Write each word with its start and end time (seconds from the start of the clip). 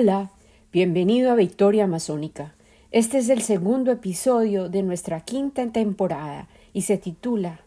Hola, 0.00 0.30
bienvenido 0.72 1.30
a 1.30 1.34
Victoria 1.34 1.84
Amazónica. 1.84 2.54
Este 2.90 3.18
es 3.18 3.28
el 3.28 3.42
segundo 3.42 3.92
episodio 3.92 4.70
de 4.70 4.82
nuestra 4.82 5.20
quinta 5.20 5.70
temporada 5.72 6.48
y 6.72 6.82
se 6.82 6.96
titula 6.96 7.60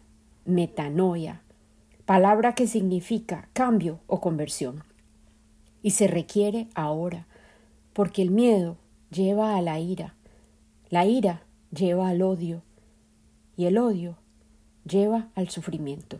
Metanoia, 0.43 1.43
palabra 2.07 2.55
que 2.55 2.65
significa 2.65 3.49
cambio 3.53 3.99
o 4.07 4.19
conversión. 4.19 4.83
Y 5.83 5.91
se 5.91 6.07
requiere 6.07 6.69
ahora, 6.73 7.27
porque 7.93 8.23
el 8.23 8.31
miedo 8.31 8.77
lleva 9.11 9.55
a 9.55 9.61
la 9.61 9.79
ira, 9.79 10.15
la 10.89 11.05
ira 11.05 11.43
lleva 11.69 12.09
al 12.09 12.23
odio 12.23 12.63
y 13.55 13.65
el 13.65 13.77
odio 13.77 14.17
lleva 14.89 15.27
al 15.35 15.49
sufrimiento. 15.49 16.17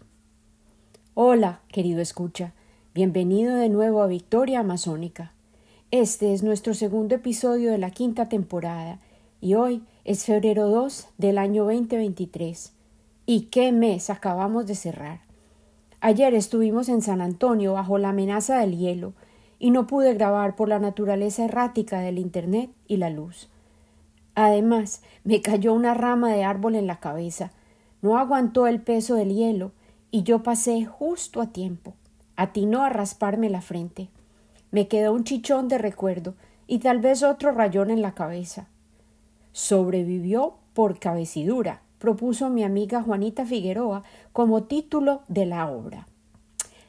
Hola, 1.15 1.61
querido 1.69 2.01
escucha, 2.01 2.53
bienvenido 2.93 3.55
de 3.55 3.69
nuevo 3.69 4.03
a 4.03 4.07
Victoria 4.07 4.59
Amazónica. 4.59 5.33
Este 5.93 6.33
es 6.33 6.41
nuestro 6.41 6.73
segundo 6.73 7.13
episodio 7.13 7.69
de 7.69 7.77
la 7.77 7.91
quinta 7.91 8.27
temporada 8.27 8.97
y 9.41 9.53
hoy 9.53 9.83
es 10.05 10.25
febrero 10.25 10.67
2 10.67 11.09
del 11.19 11.37
año 11.37 11.65
2023. 11.65 12.73
¿Y 13.27 13.41
qué 13.41 13.71
mes 13.71 14.09
acabamos 14.09 14.65
de 14.65 14.73
cerrar? 14.73 15.19
Ayer 16.01 16.33
estuvimos 16.33 16.89
en 16.89 17.03
San 17.03 17.21
Antonio 17.21 17.73
bajo 17.73 17.99
la 17.99 18.09
amenaza 18.09 18.57
del 18.57 18.75
hielo 18.75 19.13
y 19.59 19.69
no 19.69 19.85
pude 19.85 20.15
grabar 20.15 20.55
por 20.55 20.67
la 20.67 20.79
naturaleza 20.79 21.45
errática 21.45 21.99
del 21.99 22.17
Internet 22.17 22.71
y 22.87 22.97
la 22.97 23.11
luz. 23.11 23.49
Además, 24.33 25.03
me 25.23 25.43
cayó 25.43 25.75
una 25.75 25.93
rama 25.93 26.33
de 26.33 26.43
árbol 26.43 26.73
en 26.73 26.87
la 26.87 26.99
cabeza. 26.99 27.51
No 28.01 28.17
aguantó 28.17 28.65
el 28.65 28.81
peso 28.81 29.13
del 29.13 29.31
hielo 29.35 29.73
y 30.09 30.23
yo 30.23 30.41
pasé 30.41 30.85
justo 30.85 31.39
a 31.39 31.51
tiempo. 31.51 31.93
Atinó 32.35 32.81
a 32.81 32.89
rasparme 32.89 33.51
la 33.51 33.61
frente. 33.61 34.09
Me 34.73 34.87
quedó 34.87 35.13
un 35.13 35.23
chichón 35.23 35.67
de 35.67 35.77
recuerdo 35.77 36.33
y 36.65 36.79
tal 36.79 36.97
vez 36.97 37.21
otro 37.21 37.51
rayón 37.51 37.91
en 37.91 38.01
la 38.01 38.15
cabeza. 38.15 38.69
Sobrevivió 39.51 40.55
por 40.73 40.97
cabecidura, 40.97 41.83
propuso 41.99 42.49
mi 42.49 42.63
amiga 42.63 43.03
Juanita 43.03 43.45
Figueroa 43.45 44.01
como 44.31 44.63
título 44.63 45.21
de 45.27 45.45
la 45.45 45.69
obra. 45.69 46.07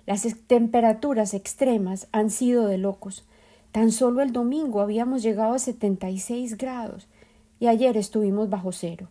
Las 0.06 0.26
temperaturas 0.46 1.34
extremas 1.34 2.08
han 2.10 2.30
sido 2.30 2.68
de 2.68 2.78
locos. 2.78 3.26
Tan 3.70 3.92
solo 3.92 4.22
el 4.22 4.32
domingo 4.32 4.80
habíamos 4.80 5.22
llegado 5.22 5.52
a 5.52 5.58
76 5.58 6.56
grados 6.56 7.06
y 7.60 7.66
ayer 7.66 7.98
estuvimos 7.98 8.48
bajo 8.48 8.72
cero. 8.72 9.08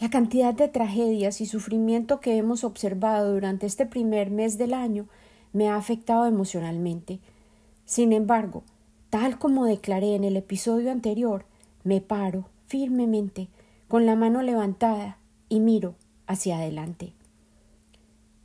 La 0.00 0.10
cantidad 0.10 0.54
de 0.54 0.66
tragedias 0.66 1.40
y 1.40 1.46
sufrimiento 1.46 2.18
que 2.18 2.36
hemos 2.36 2.64
observado 2.64 3.32
durante 3.32 3.64
este 3.64 3.86
primer 3.86 4.32
mes 4.32 4.58
del 4.58 4.74
año 4.74 5.06
me 5.54 5.70
ha 5.70 5.76
afectado 5.76 6.26
emocionalmente. 6.26 7.20
Sin 7.86 8.12
embargo, 8.12 8.64
tal 9.08 9.38
como 9.38 9.64
declaré 9.64 10.16
en 10.16 10.24
el 10.24 10.36
episodio 10.36 10.90
anterior, 10.90 11.46
me 11.84 12.02
paro 12.02 12.46
firmemente, 12.66 13.48
con 13.88 14.04
la 14.04 14.16
mano 14.16 14.42
levantada, 14.42 15.16
y 15.48 15.60
miro 15.60 15.94
hacia 16.26 16.58
adelante. 16.58 17.12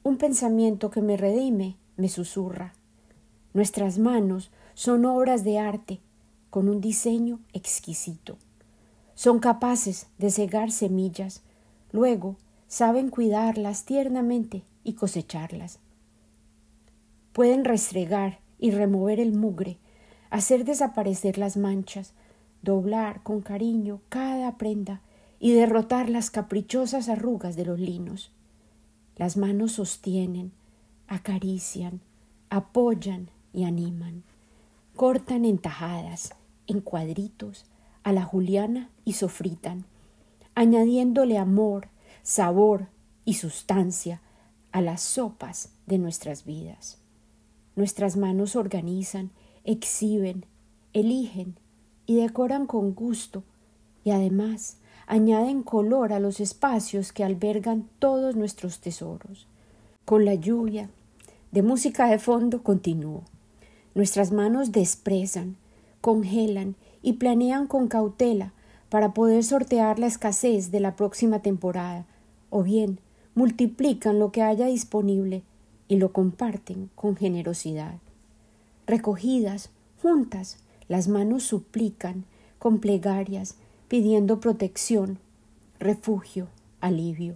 Un 0.04 0.18
pensamiento 0.18 0.92
que 0.92 1.02
me 1.02 1.18
redime 1.18 1.76
me 1.98 2.10
susurra. 2.10 2.74
Nuestras 3.54 3.98
manos 3.98 4.52
son 4.76 5.06
obras 5.06 5.44
de 5.44 5.58
arte, 5.58 6.00
con 6.52 6.70
un 6.70 6.80
diseño 6.80 7.40
exquisito. 7.54 8.38
Son 9.16 9.40
capaces 9.40 10.08
de 10.20 10.30
cegar 10.30 10.72
semillas, 10.72 11.42
luego 11.92 12.36
saben 12.68 13.10
cuidarlas 13.10 13.86
tiernamente 13.86 14.64
y 14.84 14.94
cosecharlas 14.94 15.80
pueden 17.34 17.66
restregar 17.66 18.40
y 18.58 18.72
remover 18.72 19.20
el 19.20 19.34
mugre, 19.34 19.78
hacer 20.30 20.66
desaparecer 20.66 21.38
las 21.38 21.58
manchas, 21.58 22.14
doblar 22.62 23.24
con 23.24 23.42
cariño 23.42 24.02
cada 24.10 24.58
prenda 24.58 25.02
y 25.40 25.54
derrotar 25.54 26.10
las 26.10 26.30
caprichosas 26.30 27.10
arrugas 27.10 27.56
de 27.56 27.66
los 27.66 27.80
linos. 27.80 28.32
Las 29.16 29.38
manos 29.38 29.74
sostienen, 29.74 30.52
acarician, 31.08 32.02
apoyan 32.50 33.30
y 33.54 33.64
animan. 33.64 34.24
Cortan 34.96 35.46
en 35.46 35.58
tajadas, 35.58 36.36
en 36.68 36.82
cuadritos, 36.82 37.66
a 38.04 38.12
la 38.12 38.24
juliana 38.24 38.90
y 39.06 39.14
sofritan, 39.14 39.86
añadiéndole 40.56 41.38
amor, 41.38 41.90
sabor 42.22 42.88
y 43.26 43.36
sustancia 43.36 44.22
a 44.72 44.82
las 44.82 45.02
sopas 45.02 45.74
de 45.86 45.98
nuestras 45.98 46.46
vidas. 46.46 46.99
Nuestras 47.76 48.18
manos 48.18 48.56
organizan, 48.56 49.32
exhiben, 49.64 50.46
eligen 50.94 51.56
y 52.06 52.16
decoran 52.16 52.66
con 52.66 52.94
gusto 52.94 53.44
y 54.04 54.12
además 54.12 54.78
añaden 55.08 55.64
color 55.64 56.14
a 56.14 56.20
los 56.20 56.40
espacios 56.40 57.12
que 57.12 57.24
albergan 57.24 57.88
todos 58.00 58.36
nuestros 58.36 58.80
tesoros. 58.80 59.48
Con 60.06 60.26
la 60.26 60.36
lluvia 60.36 60.90
de 61.52 61.64
música 61.64 62.08
de 62.08 62.20
fondo 62.20 62.64
continúo. 62.64 63.24
Nuestras 63.96 64.32
manos 64.32 64.72
despresan, 64.72 65.58
congelan 66.02 66.76
y 67.02 67.14
planean 67.14 67.68
con 67.68 67.88
cautela 67.88 68.54
para 68.90 69.14
poder 69.14 69.44
sortear 69.44 70.00
la 70.00 70.08
escasez 70.08 70.72
de 70.72 70.80
la 70.80 70.96
próxima 70.96 71.40
temporada, 71.42 72.06
o 72.50 72.64
bien 72.64 73.00
multiplican 73.36 74.20
lo 74.20 74.32
que 74.32 74.42
haya 74.42 74.66
disponible 74.66 75.44
y 75.90 75.98
lo 75.98 76.14
comparten 76.14 76.90
con 76.96 77.18
generosidad. 77.18 77.96
Recogidas, 78.88 79.72
juntas, 80.02 80.58
las 80.88 81.10
manos 81.10 81.44
suplican 81.44 82.24
con 82.60 82.80
plegarias, 82.80 83.56
pidiendo 83.90 84.40
protección, 84.40 85.18
refugio, 85.80 86.48
alivio. 86.80 87.36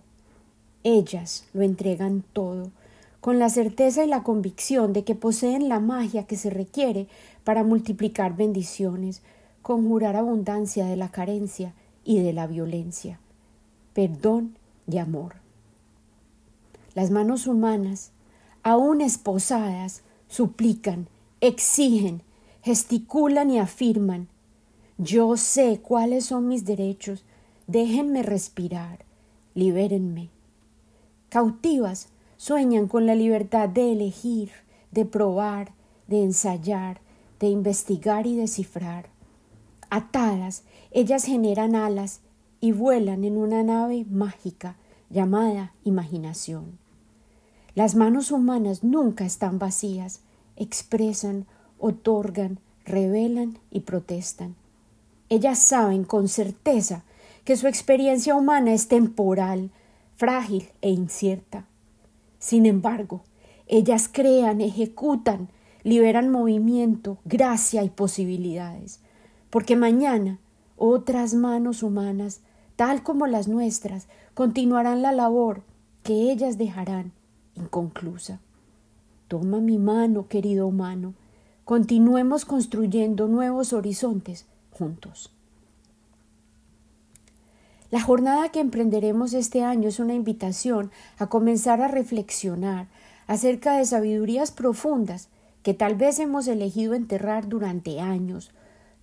Ellas 0.83 1.45
lo 1.53 1.63
entregan 1.63 2.23
todo, 2.31 2.71
con 3.19 3.39
la 3.39 3.49
certeza 3.49 4.03
y 4.05 4.07
la 4.07 4.23
convicción 4.23 4.93
de 4.93 5.03
que 5.03 5.15
poseen 5.15 5.67
la 5.67 5.79
magia 5.79 6.25
que 6.25 6.35
se 6.37 6.49
requiere 6.49 7.07
para 7.43 7.63
multiplicar 7.63 8.35
bendiciones, 8.35 9.21
conjurar 9.61 10.15
abundancia 10.15 10.85
de 10.85 10.97
la 10.97 11.09
carencia 11.09 11.73
y 12.03 12.19
de 12.19 12.33
la 12.33 12.47
violencia, 12.47 13.19
perdón 13.93 14.55
y 14.87 14.97
amor. 14.97 15.35
Las 16.95 17.11
manos 17.11 17.47
humanas 17.47 18.11
aún 18.63 19.01
esposadas, 19.01 20.01
suplican, 20.27 21.07
exigen, 21.42 22.24
gesticulan 22.63 23.51
y 23.51 23.60
afirman 23.60 24.30
Yo 24.98 25.36
sé 25.38 25.81
cuáles 25.81 26.25
son 26.25 26.48
mis 26.48 26.65
derechos, 26.65 27.25
déjenme 27.68 28.24
respirar, 28.24 29.06
libérenme. 29.54 30.30
Cautivas 31.30 32.07
sueñan 32.38 32.88
con 32.88 33.06
la 33.06 33.15
libertad 33.15 33.68
de 33.68 33.92
elegir, 33.92 34.51
de 34.92 35.06
probar, 35.06 35.74
de 36.07 36.24
ensayar, 36.24 37.01
de 37.39 37.48
investigar 37.48 38.27
y 38.27 38.36
descifrar. 38.36 39.09
Atadas, 39.89 40.63
ellas 40.92 41.25
generan 41.25 41.75
alas 41.75 42.21
y 42.62 42.71
vuelan 42.71 43.24
en 43.24 43.38
una 43.38 43.63
nave 43.63 44.06
mágica 44.09 44.77
llamada 45.09 45.74
imaginación. 45.83 46.82
Las 47.75 47.95
manos 47.95 48.29
humanas 48.29 48.83
nunca 48.83 49.25
están 49.25 49.57
vacías, 49.57 50.19
expresan, 50.57 51.47
otorgan, 51.79 52.59
revelan 52.85 53.57
y 53.71 53.79
protestan. 53.79 54.55
Ellas 55.29 55.57
saben 55.57 56.03
con 56.03 56.27
certeza 56.27 57.03
que 57.45 57.57
su 57.57 57.65
experiencia 57.65 58.35
humana 58.35 58.73
es 58.73 58.87
temporal, 58.87 59.71
frágil 60.15 60.69
e 60.81 60.91
incierta. 60.91 61.65
Sin 62.37 62.67
embargo, 62.67 63.23
ellas 63.65 64.07
crean, 64.11 64.61
ejecutan, 64.61 65.49
liberan 65.81 66.29
movimiento, 66.29 67.17
gracia 67.25 67.83
y 67.83 67.89
posibilidades, 67.89 68.99
porque 69.49 69.75
mañana 69.75 70.37
otras 70.77 71.33
manos 71.33 71.81
humanas, 71.81 72.41
tal 72.75 73.01
como 73.01 73.25
las 73.25 73.47
nuestras, 73.47 74.07
continuarán 74.35 75.01
la 75.01 75.11
labor 75.11 75.63
que 76.03 76.31
ellas 76.31 76.59
dejarán 76.59 77.13
inconclusa. 77.55 78.39
Toma 79.27 79.59
mi 79.59 79.77
mano, 79.77 80.27
querido 80.27 80.67
humano, 80.67 81.13
continuemos 81.65 82.45
construyendo 82.45 83.27
nuevos 83.27 83.73
horizontes 83.73 84.45
juntos. 84.71 85.31
La 87.89 88.01
jornada 88.01 88.50
que 88.50 88.59
emprenderemos 88.59 89.33
este 89.33 89.63
año 89.63 89.88
es 89.88 90.00
una 90.00 90.15
invitación 90.15 90.91
a 91.19 91.27
comenzar 91.27 91.79
a 91.81 91.88
reflexionar 91.88 92.88
acerca 93.27 93.77
de 93.77 93.85
sabidurías 93.85 94.51
profundas 94.51 95.29
que 95.61 95.73
tal 95.73 95.95
vez 95.95 96.19
hemos 96.19 96.47
elegido 96.47 96.94
enterrar 96.94 97.47
durante 97.47 97.99
años, 97.99 98.51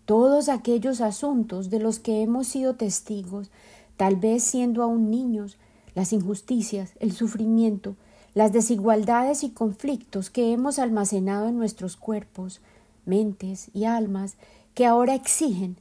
todos 0.05 0.49
aquellos 0.49 1.01
asuntos 1.01 1.71
de 1.71 1.79
los 1.79 2.01
que 2.01 2.23
hemos 2.23 2.49
sido 2.49 2.75
testigos, 2.75 3.51
tal 3.97 4.17
vez 4.17 4.43
siendo 4.43 4.83
aún 4.83 5.09
niños, 5.11 5.57
las 5.95 6.13
injusticias, 6.13 6.93
el 6.99 7.13
sufrimiento, 7.13 7.95
las 8.35 8.53
desigualdades 8.53 9.43
y 9.43 9.51
conflictos 9.51 10.31
que 10.31 10.53
hemos 10.53 10.79
almacenado 10.79 11.49
en 11.49 11.59
nuestros 11.59 11.97
cuerpos, 11.97 12.61
mentes 13.05 13.71
y 13.75 13.85
almas 13.85 14.37
que 14.75 14.87
ahora 14.87 15.15
exigen 15.15 15.77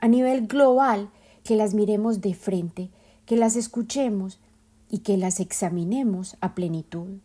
a 0.00 0.08
nivel 0.08 0.46
global 0.46 1.08
que 1.44 1.56
las 1.56 1.74
miremos 1.74 2.20
de 2.20 2.34
frente, 2.34 2.90
que 3.26 3.36
las 3.36 3.56
escuchemos 3.56 4.38
y 4.90 4.98
que 4.98 5.16
las 5.16 5.40
examinemos 5.40 6.36
a 6.40 6.54
plenitud. 6.54 7.18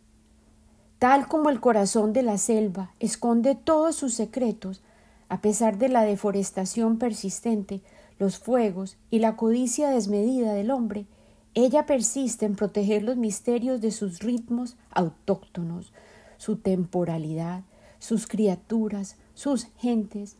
Tal 0.98 1.28
como 1.28 1.50
el 1.50 1.60
corazón 1.60 2.12
de 2.12 2.22
la 2.22 2.38
selva 2.38 2.92
esconde 3.00 3.54
todos 3.54 3.96
sus 3.96 4.14
secretos, 4.14 4.82
a 5.28 5.40
pesar 5.40 5.78
de 5.78 5.88
la 5.88 6.02
deforestación 6.02 6.98
persistente, 6.98 7.80
los 8.18 8.38
fuegos 8.38 8.96
y 9.10 9.20
la 9.20 9.36
codicia 9.36 9.88
desmedida 9.88 10.52
del 10.52 10.70
hombre, 10.70 11.06
ella 11.54 11.84
persiste 11.84 12.46
en 12.46 12.54
proteger 12.54 13.02
los 13.02 13.16
misterios 13.16 13.80
de 13.80 13.90
sus 13.90 14.20
ritmos 14.20 14.76
autóctonos, 14.90 15.92
su 16.36 16.56
temporalidad, 16.56 17.64
sus 17.98 18.26
criaturas, 18.26 19.16
sus 19.34 19.66
gentes, 19.78 20.36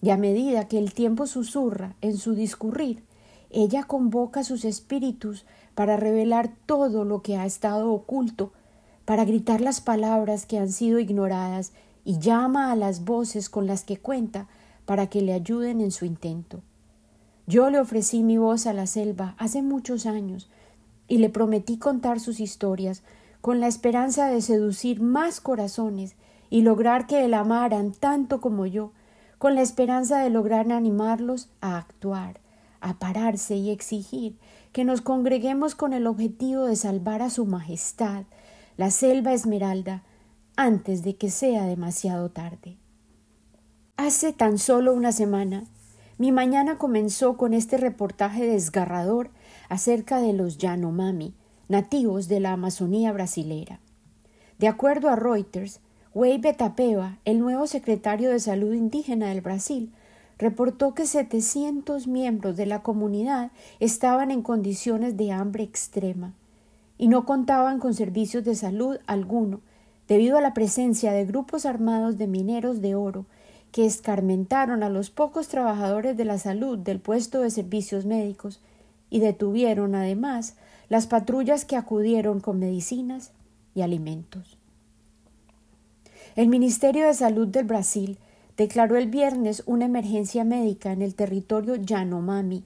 y 0.00 0.10
a 0.10 0.16
medida 0.16 0.68
que 0.68 0.78
el 0.78 0.92
tiempo 0.92 1.26
susurra 1.26 1.94
en 2.00 2.16
su 2.16 2.34
discurrir, 2.34 3.02
ella 3.50 3.84
convoca 3.84 4.44
sus 4.44 4.64
espíritus 4.64 5.44
para 5.74 5.96
revelar 5.96 6.52
todo 6.66 7.04
lo 7.04 7.22
que 7.22 7.36
ha 7.36 7.46
estado 7.46 7.92
oculto, 7.92 8.52
para 9.04 9.24
gritar 9.24 9.60
las 9.60 9.80
palabras 9.80 10.44
que 10.44 10.58
han 10.58 10.70
sido 10.70 10.98
ignoradas 10.98 11.72
y 12.04 12.18
llama 12.18 12.70
a 12.70 12.76
las 12.76 13.04
voces 13.04 13.48
con 13.48 13.66
las 13.66 13.84
que 13.84 13.96
cuenta 13.96 14.48
para 14.84 15.08
que 15.08 15.22
le 15.22 15.32
ayuden 15.32 15.80
en 15.80 15.90
su 15.90 16.04
intento. 16.04 16.62
Yo 17.48 17.70
le 17.70 17.80
ofrecí 17.80 18.22
mi 18.22 18.36
voz 18.36 18.66
a 18.66 18.74
la 18.74 18.86
selva 18.86 19.34
hace 19.38 19.62
muchos 19.62 20.04
años 20.04 20.50
y 21.08 21.16
le 21.16 21.30
prometí 21.30 21.78
contar 21.78 22.20
sus 22.20 22.40
historias 22.40 23.02
con 23.40 23.58
la 23.58 23.68
esperanza 23.68 24.26
de 24.28 24.42
seducir 24.42 25.00
más 25.00 25.40
corazones 25.40 26.14
y 26.50 26.60
lograr 26.60 27.06
que 27.06 27.26
la 27.26 27.40
amaran 27.40 27.92
tanto 27.92 28.42
como 28.42 28.66
yo, 28.66 28.92
con 29.38 29.54
la 29.54 29.62
esperanza 29.62 30.18
de 30.18 30.28
lograr 30.28 30.70
animarlos 30.70 31.48
a 31.62 31.78
actuar, 31.78 32.38
a 32.82 32.98
pararse 32.98 33.56
y 33.56 33.70
exigir 33.70 34.36
que 34.72 34.84
nos 34.84 35.00
congreguemos 35.00 35.74
con 35.74 35.94
el 35.94 36.06
objetivo 36.06 36.66
de 36.66 36.76
salvar 36.76 37.22
a 37.22 37.30
su 37.30 37.46
Majestad, 37.46 38.24
la 38.76 38.90
selva 38.90 39.32
esmeralda, 39.32 40.02
antes 40.56 41.02
de 41.02 41.16
que 41.16 41.30
sea 41.30 41.64
demasiado 41.64 42.28
tarde. 42.28 42.76
Hace 43.96 44.34
tan 44.34 44.58
solo 44.58 44.92
una 44.92 45.12
semana, 45.12 45.64
mi 46.18 46.32
mañana 46.32 46.78
comenzó 46.78 47.36
con 47.36 47.54
este 47.54 47.76
reportaje 47.76 48.44
desgarrador 48.44 49.30
acerca 49.68 50.20
de 50.20 50.32
los 50.32 50.58
Yanomami, 50.58 51.32
nativos 51.68 52.26
de 52.26 52.40
la 52.40 52.52
Amazonía 52.52 53.12
brasilera. 53.12 53.78
De 54.58 54.66
acuerdo 54.66 55.10
a 55.10 55.16
Reuters, 55.16 55.80
Wei 56.14 56.38
Betapeva, 56.38 57.18
el 57.24 57.38
nuevo 57.38 57.68
secretario 57.68 58.30
de 58.30 58.40
Salud 58.40 58.74
Indígena 58.74 59.28
del 59.28 59.42
Brasil, 59.42 59.92
reportó 60.38 60.92
que 60.92 61.06
700 61.06 62.08
miembros 62.08 62.56
de 62.56 62.66
la 62.66 62.82
comunidad 62.82 63.52
estaban 63.78 64.32
en 64.32 64.42
condiciones 64.42 65.16
de 65.16 65.30
hambre 65.30 65.62
extrema 65.62 66.34
y 66.96 67.06
no 67.06 67.26
contaban 67.26 67.78
con 67.78 67.94
servicios 67.94 68.42
de 68.42 68.56
salud 68.56 68.98
alguno 69.06 69.60
debido 70.08 70.36
a 70.36 70.40
la 70.40 70.54
presencia 70.54 71.12
de 71.12 71.26
grupos 71.26 71.64
armados 71.64 72.18
de 72.18 72.26
mineros 72.26 72.80
de 72.80 72.96
oro 72.96 73.26
que 73.72 73.86
escarmentaron 73.86 74.82
a 74.82 74.88
los 74.88 75.10
pocos 75.10 75.48
trabajadores 75.48 76.16
de 76.16 76.24
la 76.24 76.38
salud 76.38 76.78
del 76.78 77.00
puesto 77.00 77.40
de 77.42 77.50
servicios 77.50 78.06
médicos 78.06 78.60
y 79.10 79.20
detuvieron 79.20 79.94
además 79.94 80.56
las 80.88 81.06
patrullas 81.06 81.64
que 81.64 81.76
acudieron 81.76 82.40
con 82.40 82.58
medicinas 82.58 83.32
y 83.74 83.82
alimentos. 83.82 84.58
El 86.36 86.48
Ministerio 86.48 87.06
de 87.06 87.14
Salud 87.14 87.48
del 87.48 87.66
Brasil 87.66 88.18
declaró 88.56 88.96
el 88.96 89.08
viernes 89.08 89.62
una 89.66 89.84
emergencia 89.84 90.44
médica 90.44 90.92
en 90.92 91.02
el 91.02 91.14
territorio 91.14 91.76
Yanomami, 91.76 92.64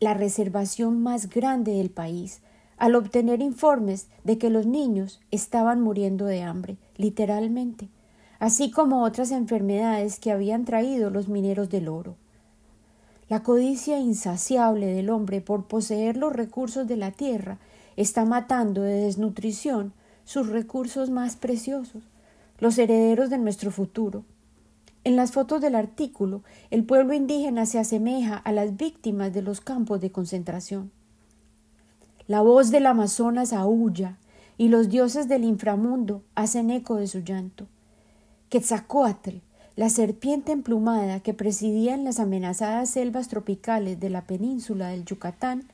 la 0.00 0.14
reservación 0.14 1.02
más 1.02 1.28
grande 1.28 1.72
del 1.72 1.90
país, 1.90 2.40
al 2.76 2.94
obtener 2.94 3.40
informes 3.40 4.08
de 4.24 4.36
que 4.38 4.50
los 4.50 4.66
niños 4.66 5.20
estaban 5.30 5.80
muriendo 5.80 6.26
de 6.26 6.42
hambre, 6.42 6.76
literalmente, 6.96 7.88
así 8.38 8.70
como 8.70 9.02
otras 9.02 9.30
enfermedades 9.30 10.18
que 10.18 10.30
habían 10.30 10.64
traído 10.64 11.10
los 11.10 11.28
mineros 11.28 11.70
del 11.70 11.88
oro. 11.88 12.16
La 13.28 13.42
codicia 13.42 13.98
insaciable 13.98 14.86
del 14.86 15.10
hombre 15.10 15.40
por 15.40 15.66
poseer 15.66 16.16
los 16.16 16.32
recursos 16.32 16.86
de 16.86 16.96
la 16.96 17.10
tierra 17.10 17.58
está 17.96 18.24
matando 18.24 18.82
de 18.82 19.00
desnutrición 19.00 19.92
sus 20.24 20.48
recursos 20.48 21.10
más 21.10 21.36
preciosos, 21.36 22.02
los 22.58 22.78
herederos 22.78 23.30
de 23.30 23.38
nuestro 23.38 23.70
futuro, 23.70 24.24
en 25.04 25.16
las 25.16 25.32
fotos 25.32 25.60
del 25.60 25.74
artículo, 25.74 26.42
el 26.70 26.84
pueblo 26.84 27.12
indígena 27.12 27.66
se 27.66 27.78
asemeja 27.78 28.38
a 28.38 28.52
las 28.52 28.78
víctimas 28.78 29.34
de 29.34 29.42
los 29.42 29.60
campos 29.60 30.00
de 30.00 30.10
concentración. 30.10 30.90
La 32.26 32.40
voz 32.40 32.70
del 32.70 32.86
Amazonas 32.86 33.52
aúlla 33.52 34.16
y 34.56 34.68
los 34.68 34.88
dioses 34.88 35.28
del 35.28 35.44
inframundo 35.44 36.22
hacen 36.34 36.70
eco 36.70 36.96
de 36.96 37.06
su 37.06 37.18
llanto. 37.20 37.66
Quetzalcoatl, 38.54 39.38
la 39.74 39.88
serpiente 39.88 40.52
emplumada 40.52 41.18
que 41.18 41.34
presidía 41.34 41.92
en 41.92 42.04
las 42.04 42.20
amenazadas 42.20 42.88
selvas 42.88 43.26
tropicales 43.26 43.98
de 43.98 44.10
la 44.10 44.28
península 44.28 44.90
del 44.90 45.04
Yucatán, 45.04 45.64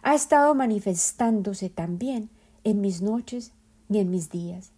ha 0.00 0.14
estado 0.14 0.54
manifestándose 0.54 1.68
también 1.68 2.30
en 2.64 2.80
mis 2.80 3.02
noches 3.02 3.52
y 3.90 3.98
en 3.98 4.10
mis 4.10 4.30
días. 4.30 4.70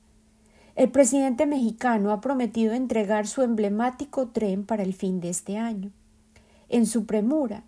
El 0.75 0.91
presidente 0.91 1.47
mexicano 1.47 2.11
ha 2.11 2.21
prometido 2.21 2.73
entregar 2.73 3.29
su 3.29 3.43
emblemático 3.43 4.27
tren 4.27 4.65
para 4.67 4.83
el 4.83 4.93
fin 4.93 5.21
de 5.21 5.29
este 5.29 5.57
año. 5.57 5.93
En 6.69 6.85
su 6.85 7.07
premura, 7.07 7.63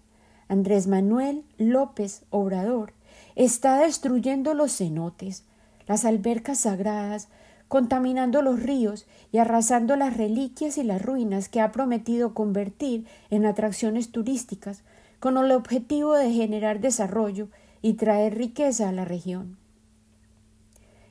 Andrés 0.49 0.89
Manuel 0.89 1.45
López 1.57 2.25
Obrador 2.31 2.95
está 3.37 3.79
destruyendo 3.79 4.55
los 4.55 4.77
cenotes, 4.77 5.45
las 5.87 6.05
albercas 6.05 6.59
sagradas, 6.59 7.29
contaminando 7.75 8.41
los 8.41 8.63
ríos 8.63 9.05
y 9.33 9.39
arrasando 9.39 9.97
las 9.97 10.17
reliquias 10.17 10.79
y 10.79 10.85
las 10.85 11.03
ruinas 11.03 11.49
que 11.49 11.61
ha 11.61 11.73
prometido 11.73 12.33
convertir 12.33 13.05
en 13.31 13.47
atracciones 13.47 14.13
turísticas 14.13 14.85
con 15.19 15.37
el 15.39 15.51
objetivo 15.51 16.15
de 16.15 16.31
generar 16.31 16.79
desarrollo 16.79 17.49
y 17.83 17.95
traer 17.95 18.39
riqueza 18.39 18.89
a 18.89 18.93
la 18.93 19.05
región. 19.05 19.57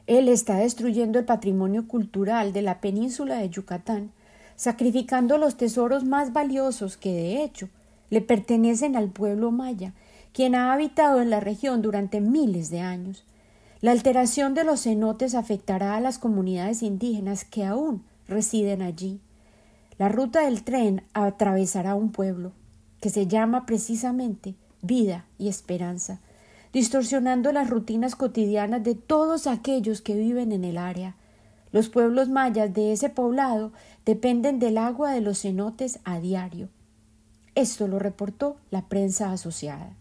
Él 0.08 0.30
está 0.30 0.56
destruyendo 0.56 1.20
el 1.20 1.26
patrimonio 1.26 1.86
cultural 1.86 2.54
de 2.54 2.62
la 2.62 2.80
península 2.80 3.40
de 3.40 3.50
Yucatán, 3.50 4.12
sacrificando 4.56 5.38
los 5.38 5.58
tesoros 5.58 6.06
más 6.06 6.32
valiosos 6.32 6.96
que, 6.96 7.12
de 7.12 7.44
hecho, 7.44 7.68
le 8.10 8.22
pertenecen 8.22 8.96
al 8.96 9.10
pueblo 9.10 9.52
maya, 9.52 9.92
quien 10.32 10.56
ha 10.56 10.72
habitado 10.72 11.22
en 11.22 11.30
la 11.30 11.42
región 11.42 11.82
durante 11.82 12.22
miles 12.22 12.70
de 12.70 12.80
años. 12.80 13.26
La 13.84 13.92
alteración 13.92 14.54
de 14.54 14.64
los 14.64 14.84
cenotes 14.84 15.36
afectará 15.36 15.98
a 15.98 16.00
las 16.00 16.18
comunidades 16.18 16.84
indígenas 16.84 17.44
que 17.44 17.66
aún 17.66 18.06
residen 18.30 18.82
allí. 18.82 19.20
La 19.98 20.08
ruta 20.08 20.46
del 20.46 20.64
tren 20.64 21.04
atravesará 21.12 21.94
un 21.94 22.14
pueblo, 22.14 22.54
que 23.02 23.10
se 23.10 23.28
llama 23.28 23.66
precisamente 23.66 24.56
Vida 24.82 25.26
y 25.38 25.50
Esperanza, 25.50 26.22
distorsionando 26.72 27.52
las 27.52 27.70
rutinas 27.70 28.16
cotidianas 28.16 28.86
de 28.86 28.96
todos 28.96 29.48
aquellos 29.48 30.00
que 30.00 30.16
viven 30.16 30.54
en 30.54 30.64
el 30.64 30.78
área. 30.78 31.18
Los 31.74 31.90
pueblos 31.90 32.30
mayas 32.30 32.74
de 32.74 32.94
ese 32.94 33.10
poblado 33.10 33.74
dependen 34.06 34.60
del 34.60 34.78
agua 34.78 35.12
de 35.12 35.20
los 35.20 35.42
cenotes 35.42 36.00
a 36.06 36.22
diario. 36.22 36.70
Esto 37.54 37.90
lo 37.90 38.00
reportó 38.00 38.56
la 38.72 38.84
prensa 38.88 39.34
asociada. 39.34 39.94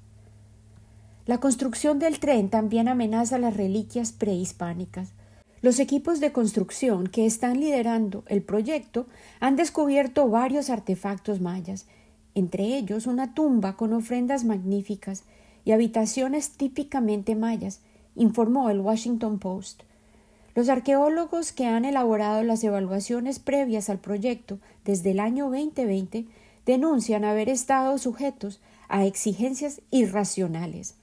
La 1.25 1.39
construcción 1.39 2.01
del 2.01 2.19
tren 2.19 2.49
también 2.49 2.89
amenaza 2.89 3.39
las 3.39 3.57
reliquias 3.57 4.11
prehispánicas. 4.11 5.13
Los 5.61 5.79
equipos 5.79 6.19
de 6.19 6.33
construcción 6.33 7.07
que 7.07 7.27
están 7.27 7.61
liderando 7.61 8.25
el 8.27 8.43
proyecto 8.43 9.07
han 9.39 9.55
descubierto 9.55 10.29
varios 10.29 10.69
artefactos 10.69 11.41
mayas, 11.41 11.87
entre 12.35 12.77
ellos 12.77 13.07
una 13.07 13.35
tumba 13.35 13.77
con 13.77 13.93
ofrendas 13.93 14.43
magníficas 14.45 15.23
y 15.65 15.71
habitaciones 15.71 16.51
típicamente 16.51 17.37
mayas, 17.37 17.83
informó 18.17 18.69
el 18.69 18.81
Washington 18.81 19.39
Post. 19.39 19.85
Los 20.57 20.69
arqueólogos 20.69 21.53
que 21.53 21.67
han 21.67 21.85
elaborado 21.85 22.43
las 22.43 22.65
evaluaciones 22.65 23.39
previas 23.39 23.91
al 23.91 24.01
proyecto 24.01 24.59
desde 24.85 25.13
el 25.13 25.21
año 25.21 25.45
2020 25.45 26.27
denuncian 26.67 27.25
haber 27.25 27.49
estado 27.49 27.97
sujetos 27.99 28.61
a 28.89 29.07
exigencias 29.07 29.83
irracionales. 29.93 30.97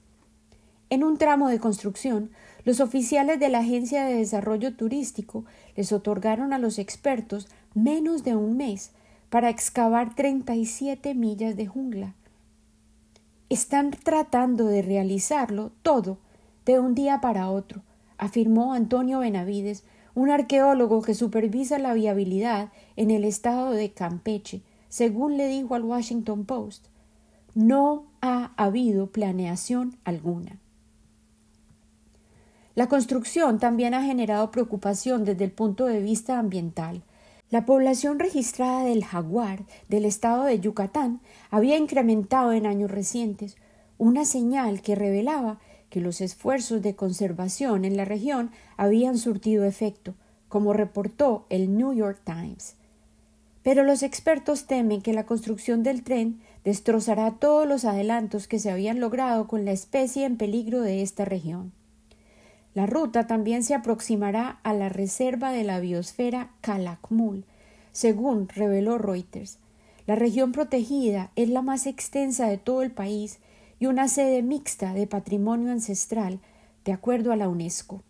En 0.90 1.02
un 1.02 1.16
tramo 1.16 1.48
de 1.48 1.58
construcción, 1.58 2.30
los 2.64 2.80
oficiales 2.80 3.40
de 3.40 3.48
la 3.48 3.60
Agencia 3.60 4.04
de 4.04 4.16
Desarrollo 4.16 4.74
Turístico 4.76 5.44
les 5.76 5.92
otorgaron 5.92 6.52
a 6.52 6.58
los 6.58 6.78
expertos 6.78 7.48
menos 7.74 8.24
de 8.24 8.36
un 8.36 8.56
mes 8.56 8.90
para 9.30 9.48
excavar 9.48 10.14
37 10.14 11.14
millas 11.14 11.56
de 11.56 11.66
jungla 11.66 12.14
están 13.50 13.90
tratando 13.90 14.66
de 14.66 14.80
realizarlo 14.80 15.72
todo 15.82 16.18
de 16.64 16.78
un 16.78 16.94
día 16.94 17.20
para 17.20 17.50
otro, 17.50 17.82
afirmó 18.16 18.72
Antonio 18.72 19.18
Benavides, 19.18 19.82
un 20.14 20.30
arqueólogo 20.30 21.02
que 21.02 21.14
supervisa 21.14 21.78
la 21.80 21.92
viabilidad 21.92 22.70
en 22.94 23.10
el 23.10 23.24
estado 23.24 23.72
de 23.72 23.90
Campeche, 23.90 24.62
según 24.88 25.36
le 25.36 25.48
dijo 25.48 25.74
al 25.74 25.82
Washington 25.82 26.44
Post, 26.44 26.86
no 27.54 28.04
ha 28.20 28.52
habido 28.56 29.08
planeación 29.08 29.96
alguna. 30.04 30.59
La 32.76 32.88
construcción 32.88 33.58
también 33.58 33.94
ha 33.94 34.04
generado 34.04 34.50
preocupación 34.52 35.24
desde 35.24 35.44
el 35.44 35.50
punto 35.50 35.86
de 35.86 36.00
vista 36.00 36.38
ambiental. 36.38 37.02
La 37.50 37.66
población 37.66 38.20
registrada 38.20 38.84
del 38.84 39.04
jaguar 39.04 39.64
del 39.88 40.04
estado 40.04 40.44
de 40.44 40.60
Yucatán 40.60 41.20
había 41.50 41.76
incrementado 41.76 42.52
en 42.52 42.66
años 42.66 42.92
recientes, 42.92 43.56
una 43.98 44.24
señal 44.24 44.82
que 44.82 44.94
revelaba 44.94 45.58
que 45.90 46.00
los 46.00 46.20
esfuerzos 46.20 46.80
de 46.80 46.94
conservación 46.94 47.84
en 47.84 47.96
la 47.96 48.04
región 48.04 48.52
habían 48.76 49.18
surtido 49.18 49.64
efecto, 49.64 50.14
como 50.48 50.72
reportó 50.72 51.46
el 51.50 51.76
New 51.76 51.92
York 51.92 52.20
Times. 52.24 52.76
Pero 53.64 53.82
los 53.82 54.04
expertos 54.04 54.66
temen 54.66 55.02
que 55.02 55.12
la 55.12 55.26
construcción 55.26 55.82
del 55.82 56.04
tren 56.04 56.40
destrozará 56.64 57.32
todos 57.32 57.66
los 57.66 57.84
adelantos 57.84 58.46
que 58.46 58.60
se 58.60 58.70
habían 58.70 59.00
logrado 59.00 59.48
con 59.48 59.64
la 59.64 59.72
especie 59.72 60.24
en 60.24 60.36
peligro 60.36 60.82
de 60.82 61.02
esta 61.02 61.24
región. 61.24 61.72
La 62.74 62.86
ruta 62.86 63.26
también 63.26 63.64
se 63.64 63.74
aproximará 63.74 64.60
a 64.62 64.72
la 64.72 64.88
reserva 64.88 65.50
de 65.50 65.64
la 65.64 65.80
biosfera 65.80 66.50
Calakmul, 66.60 67.44
según 67.92 68.48
reveló 68.48 68.96
Reuters. 68.96 69.58
La 70.06 70.14
región 70.14 70.52
protegida 70.52 71.30
es 71.36 71.48
la 71.48 71.62
más 71.62 71.86
extensa 71.86 72.48
de 72.48 72.58
todo 72.58 72.82
el 72.82 72.92
país 72.92 73.38
y 73.80 73.86
una 73.86 74.08
sede 74.08 74.42
mixta 74.42 74.94
de 74.94 75.06
patrimonio 75.06 75.72
ancestral, 75.72 76.38
de 76.84 76.92
acuerdo 76.92 77.32
a 77.32 77.36
la 77.36 77.48
UNESCO. 77.48 78.02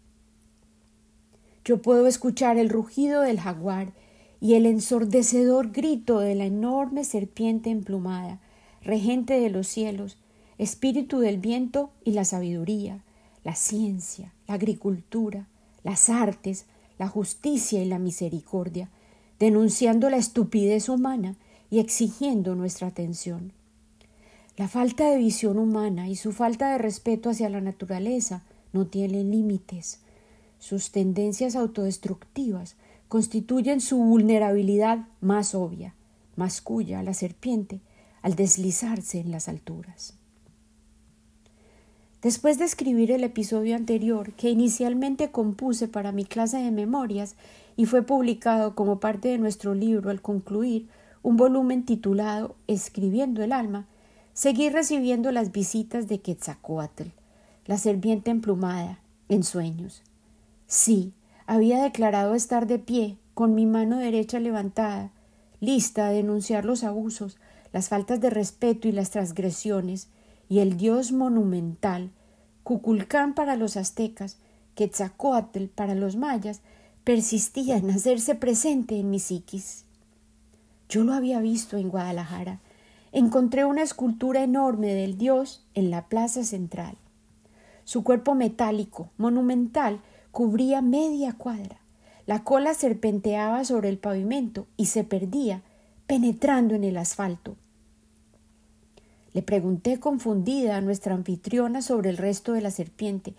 Yo 1.65 1.81
puedo 1.81 2.07
escuchar 2.07 2.59
el 2.59 2.69
rugido 2.69 3.23
del 3.23 3.41
jaguar 3.41 3.93
y 4.41 4.55
el 4.55 4.67
ensordecedor 4.67 5.71
grito 5.71 6.21
de 6.21 6.35
la 6.35 6.45
enorme 6.45 7.05
serpiente 7.05 7.71
emplumada, 7.71 8.41
regente 8.83 9.39
de 9.39 9.51
los 9.51 9.69
cielos, 9.69 10.19
espíritu 10.59 11.21
del 11.21 11.39
viento 11.39 11.91
y 12.05 12.13
la 12.13 12.25
sabiduría, 12.25 13.05
la 13.45 13.55
ciencia, 13.55 14.33
la 14.47 14.55
agricultura, 14.55 15.47
las 15.83 16.11
artes, 16.11 16.67
la 16.99 17.09
justicia 17.09 17.83
y 17.83 17.87
la 17.87 17.99
misericordia, 17.99 18.91
denunciando 19.39 20.11
la 20.11 20.19
estupidez 20.19 20.89
humana 20.89 21.37
y 21.71 21.79
exigiendo 21.79 22.55
nuestra 22.55 22.89
atención. 22.89 23.53
La 24.57 24.69
falta 24.69 25.11
de 25.11 25.17
visión 25.17 25.59
humana 25.59 26.09
y 26.09 26.17
su 26.17 26.33
falta 26.33 26.73
de 26.73 26.79
respeto 26.79 27.31
hacia 27.31 27.49
la 27.49 27.63
naturaleza 27.63 28.43
no 28.73 28.87
tienen 28.87 29.31
límites. 29.31 30.01
Sus 30.59 30.91
tendencias 30.91 31.57
autodestructivas 31.57 32.77
constituyen 33.09 33.81
su 33.81 33.97
vulnerabilidad 33.97 35.07
más 35.21 35.55
obvia, 35.55 35.95
más 36.37 36.61
cuya 36.61 37.03
la 37.03 37.15
serpiente 37.15 37.81
al 38.21 38.35
deslizarse 38.35 39.19
en 39.19 39.31
las 39.31 39.49
alturas. 39.49 40.20
Después 42.23 42.59
de 42.59 42.67
escribir 42.67 43.11
el 43.13 43.25
episodio 43.25 43.75
anterior, 43.75 44.33
que 44.33 44.51
inicialmente 44.51 45.31
compuse 45.31 45.89
para 45.89 46.13
mi 46.13 46.27
clase 46.27 46.59
de 46.59 46.71
memorias 46.71 47.35
y 47.77 47.87
fue 47.87 48.03
publicado 48.03 48.75
como 48.75 49.01
parte 49.01 49.29
de 49.29 49.39
nuestro 49.39 49.75
libro 49.75 50.11
al 50.11 50.21
concluir, 50.21 50.87
un 51.23 51.39
volumen 51.39 51.85
titulado 51.87 52.57
Escribiendo 52.67 53.43
el 53.43 53.53
alma, 53.53 53.87
seguí 54.35 54.69
recibiendo 54.69 55.33
las 55.33 55.51
visitas 55.51 56.09
de 56.09 56.21
Quetzalcoatl, 56.21 57.09
la 57.65 57.79
serpiente 57.79 58.31
emplumada, 58.31 59.01
en 59.31 59.43
sueños. 59.43 60.03
Sí, 60.67 61.15
había 61.47 61.83
declarado 61.83 62.35
estar 62.35 62.67
de 62.67 62.79
pie, 62.79 63.17
con 63.33 63.55
mi 63.55 63.65
mano 63.65 63.97
derecha 63.97 64.41
levantada, 64.41 65.11
lista 65.61 66.07
a 66.07 66.11
denunciar 66.11 66.67
los 66.67 66.85
abusos, 66.85 67.39
las 67.73 67.89
faltas 67.89 68.21
de 68.21 68.29
respeto 68.29 68.89
y 68.89 68.93
las 68.93 69.11
transgresiones, 69.11 70.09
y 70.51 70.59
el 70.59 70.77
dios 70.77 71.13
monumental, 71.13 72.11
Cuculcán 72.65 73.35
para 73.35 73.57
los 73.57 73.77
aztecas, 73.77 74.37
Quetzalcoatl 74.75 75.67
para 75.67 75.95
los 75.95 76.17
mayas, 76.17 76.61
persistía 77.05 77.77
en 77.77 77.89
hacerse 77.89 78.35
presente 78.35 78.99
en 78.99 79.11
mi 79.11 79.21
psiquis. 79.21 79.85
Yo 80.89 81.05
lo 81.05 81.15
había 81.15 81.41
visto 81.41 81.77
en 81.77 81.89
Guadalajara. 81.89 82.59
Encontré 83.13 83.65
una 83.65 83.83
escultura 83.83 84.43
enorme 84.43 84.93
del 84.93 85.17
dios 85.17 85.65
en 85.75 85.91
la 85.91 86.09
plaza 86.09 86.43
central. 86.43 86.97
Su 87.85 88.03
cuerpo 88.03 88.35
metálico, 88.35 89.09
monumental, 89.19 90.01
cubría 90.33 90.83
media 90.83 91.33
cuadra. 91.33 91.81
La 92.27 92.43
cola 92.43 92.75
serpenteaba 92.75 93.65
sobre 93.65 93.89
el 93.89 93.99
pavimento 93.99 94.67
y 94.77 94.87
se 94.87 95.05
perdía, 95.05 95.63
penetrando 96.09 96.75
en 96.75 96.83
el 96.83 96.97
asfalto. 96.97 97.57
Le 99.33 99.43
pregunté 99.43 100.01
confundida 100.01 100.77
a 100.77 100.81
nuestra 100.81 101.15
anfitriona 101.15 101.83
sobre 101.83 102.11
el 102.11 102.17
resto 102.17 102.53
de 102.53 102.61
la 102.61 102.71
serpiente 102.71 103.35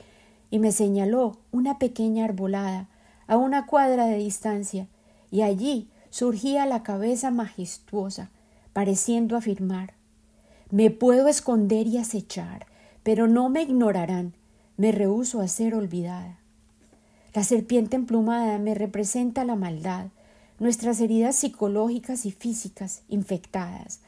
y 0.49 0.59
me 0.59 0.71
señaló 0.71 1.37
una 1.51 1.79
pequeña 1.79 2.25
arbolada 2.25 2.87
a 3.27 3.37
una 3.37 3.65
cuadra 3.65 4.05
de 4.05 4.17
distancia 4.17 4.87
y 5.31 5.41
allí 5.41 5.89
surgía 6.09 6.65
la 6.65 6.83
cabeza 6.83 7.31
majestuosa, 7.31 8.29
pareciendo 8.73 9.35
afirmar 9.35 9.93
Me 10.69 10.91
puedo 10.91 11.27
esconder 11.27 11.87
y 11.87 11.97
acechar, 11.97 12.67
pero 13.03 13.27
no 13.27 13.49
me 13.49 13.63
ignorarán, 13.63 14.33
me 14.77 14.91
rehúso 14.91 15.41
a 15.41 15.47
ser 15.47 15.73
olvidada. 15.73 16.37
La 17.33 17.43
serpiente 17.43 17.95
emplumada 17.95 18.57
me 18.59 18.75
representa 18.75 19.45
la 19.45 19.55
maldad, 19.55 20.07
nuestras 20.59 20.99
heridas 20.99 21.37
psicológicas 21.37 22.25
y 22.25 22.31
físicas 22.31 23.03
infectadas, 23.07 24.00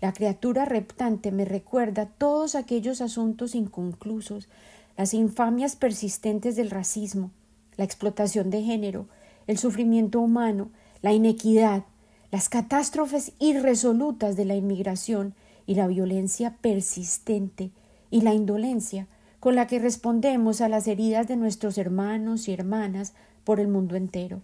la 0.00 0.12
criatura 0.12 0.64
reptante 0.64 1.30
me 1.30 1.44
recuerda 1.44 2.06
todos 2.06 2.54
aquellos 2.54 3.00
asuntos 3.00 3.54
inconclusos, 3.54 4.48
las 4.96 5.14
infamias 5.14 5.76
persistentes 5.76 6.56
del 6.56 6.70
racismo, 6.70 7.30
la 7.76 7.84
explotación 7.84 8.50
de 8.50 8.62
género, 8.62 9.06
el 9.46 9.58
sufrimiento 9.58 10.20
humano, 10.20 10.70
la 11.02 11.12
inequidad, 11.12 11.84
las 12.30 12.48
catástrofes 12.48 13.32
irresolutas 13.38 14.36
de 14.36 14.44
la 14.44 14.54
inmigración 14.54 15.34
y 15.66 15.74
la 15.74 15.86
violencia 15.86 16.56
persistente 16.60 17.70
y 18.10 18.22
la 18.22 18.34
indolencia 18.34 19.06
con 19.38 19.54
la 19.54 19.66
que 19.66 19.78
respondemos 19.78 20.60
a 20.60 20.68
las 20.68 20.86
heridas 20.86 21.26
de 21.28 21.36
nuestros 21.36 21.78
hermanos 21.78 22.48
y 22.48 22.52
hermanas 22.52 23.14
por 23.44 23.58
el 23.58 23.68
mundo 23.68 23.96
entero. 23.96 24.42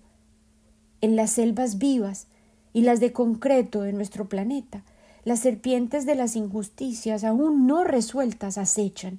En 1.00 1.16
las 1.16 1.30
selvas 1.30 1.78
vivas 1.78 2.28
y 2.72 2.82
las 2.82 3.00
de 3.00 3.12
concreto 3.12 3.82
de 3.82 3.92
nuestro 3.92 4.28
planeta, 4.28 4.82
las 5.26 5.40
serpientes 5.40 6.06
de 6.06 6.14
las 6.14 6.36
injusticias 6.36 7.24
aún 7.24 7.66
no 7.66 7.82
resueltas 7.82 8.58
acechan 8.58 9.18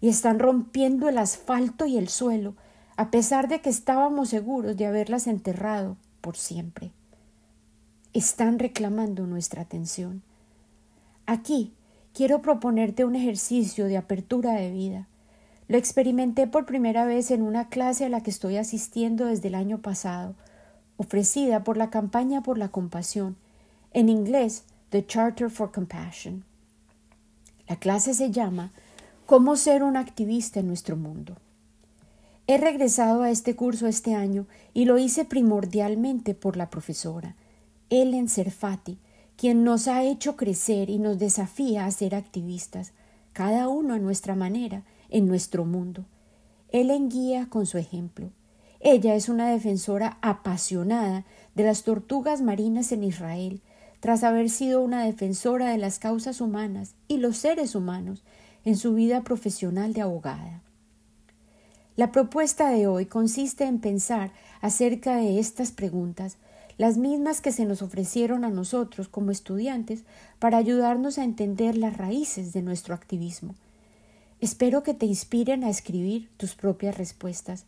y 0.00 0.08
están 0.08 0.40
rompiendo 0.40 1.08
el 1.08 1.16
asfalto 1.16 1.86
y 1.86 1.96
el 1.96 2.08
suelo, 2.08 2.56
a 2.96 3.12
pesar 3.12 3.46
de 3.46 3.60
que 3.60 3.70
estábamos 3.70 4.30
seguros 4.30 4.76
de 4.76 4.86
haberlas 4.86 5.28
enterrado 5.28 5.96
por 6.20 6.36
siempre. 6.36 6.90
Están 8.14 8.58
reclamando 8.58 9.28
nuestra 9.28 9.62
atención. 9.62 10.22
Aquí 11.24 11.72
quiero 12.12 12.42
proponerte 12.42 13.04
un 13.04 13.14
ejercicio 13.14 13.84
de 13.84 13.96
apertura 13.96 14.54
de 14.54 14.72
vida. 14.72 15.06
Lo 15.68 15.76
experimenté 15.76 16.48
por 16.48 16.66
primera 16.66 17.04
vez 17.04 17.30
en 17.30 17.42
una 17.42 17.68
clase 17.68 18.06
a 18.06 18.08
la 18.08 18.24
que 18.24 18.30
estoy 18.30 18.56
asistiendo 18.56 19.26
desde 19.26 19.46
el 19.46 19.54
año 19.54 19.78
pasado, 19.78 20.34
ofrecida 20.96 21.62
por 21.62 21.76
la 21.76 21.90
campaña 21.90 22.42
por 22.42 22.58
la 22.58 22.70
compasión, 22.70 23.36
en 23.92 24.08
inglés 24.08 24.64
The 24.94 25.04
Charter 25.04 25.50
for 25.50 25.72
Compassion. 25.72 26.44
La 27.68 27.74
clase 27.74 28.14
se 28.14 28.30
llama 28.30 28.70
Cómo 29.26 29.56
ser 29.56 29.82
un 29.82 29.96
activista 29.96 30.60
en 30.60 30.68
nuestro 30.68 30.94
mundo. 30.94 31.36
He 32.46 32.58
regresado 32.58 33.24
a 33.24 33.30
este 33.30 33.56
curso 33.56 33.88
este 33.88 34.14
año 34.14 34.46
y 34.72 34.84
lo 34.84 34.96
hice 34.96 35.24
primordialmente 35.24 36.34
por 36.34 36.56
la 36.56 36.70
profesora, 36.70 37.34
Ellen 37.90 38.28
Serfati, 38.28 39.00
quien 39.36 39.64
nos 39.64 39.88
ha 39.88 40.04
hecho 40.04 40.36
crecer 40.36 40.88
y 40.90 41.00
nos 41.00 41.18
desafía 41.18 41.86
a 41.86 41.90
ser 41.90 42.14
activistas, 42.14 42.92
cada 43.32 43.66
uno 43.66 43.94
a 43.94 43.98
nuestra 43.98 44.36
manera, 44.36 44.84
en 45.08 45.26
nuestro 45.26 45.64
mundo. 45.64 46.04
Ellen 46.68 47.08
guía 47.08 47.48
con 47.50 47.66
su 47.66 47.78
ejemplo. 47.78 48.30
Ella 48.78 49.16
es 49.16 49.28
una 49.28 49.50
defensora 49.50 50.18
apasionada 50.22 51.24
de 51.56 51.64
las 51.64 51.82
tortugas 51.82 52.42
marinas 52.42 52.92
en 52.92 53.02
Israel, 53.02 53.60
tras 54.04 54.22
haber 54.22 54.50
sido 54.50 54.82
una 54.82 55.02
defensora 55.02 55.70
de 55.70 55.78
las 55.78 55.98
causas 55.98 56.42
humanas 56.42 56.94
y 57.08 57.16
los 57.16 57.38
seres 57.38 57.74
humanos 57.74 58.22
en 58.66 58.76
su 58.76 58.92
vida 58.92 59.22
profesional 59.22 59.94
de 59.94 60.02
abogada. 60.02 60.60
La 61.96 62.12
propuesta 62.12 62.68
de 62.68 62.86
hoy 62.86 63.06
consiste 63.06 63.64
en 63.64 63.78
pensar 63.78 64.30
acerca 64.60 65.16
de 65.16 65.38
estas 65.38 65.72
preguntas, 65.72 66.36
las 66.76 66.98
mismas 66.98 67.40
que 67.40 67.50
se 67.50 67.64
nos 67.64 67.80
ofrecieron 67.80 68.44
a 68.44 68.50
nosotros 68.50 69.08
como 69.08 69.30
estudiantes 69.30 70.04
para 70.38 70.58
ayudarnos 70.58 71.16
a 71.16 71.24
entender 71.24 71.74
las 71.78 71.96
raíces 71.96 72.52
de 72.52 72.60
nuestro 72.60 72.94
activismo. 72.94 73.54
Espero 74.38 74.82
que 74.82 74.92
te 74.92 75.06
inspiren 75.06 75.64
a 75.64 75.70
escribir 75.70 76.28
tus 76.36 76.54
propias 76.54 76.98
respuestas 76.98 77.64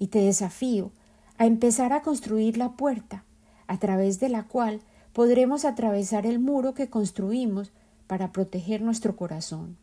y 0.00 0.08
te 0.08 0.18
desafío 0.18 0.90
a 1.38 1.46
empezar 1.46 1.92
a 1.92 2.02
construir 2.02 2.56
la 2.56 2.72
puerta 2.72 3.22
a 3.68 3.78
través 3.78 4.18
de 4.18 4.30
la 4.30 4.42
cual 4.42 4.80
podremos 5.16 5.64
atravesar 5.64 6.26
el 6.26 6.38
muro 6.40 6.74
que 6.74 6.90
construimos 6.90 7.72
para 8.06 8.32
proteger 8.32 8.82
nuestro 8.82 9.16
corazón. 9.16 9.78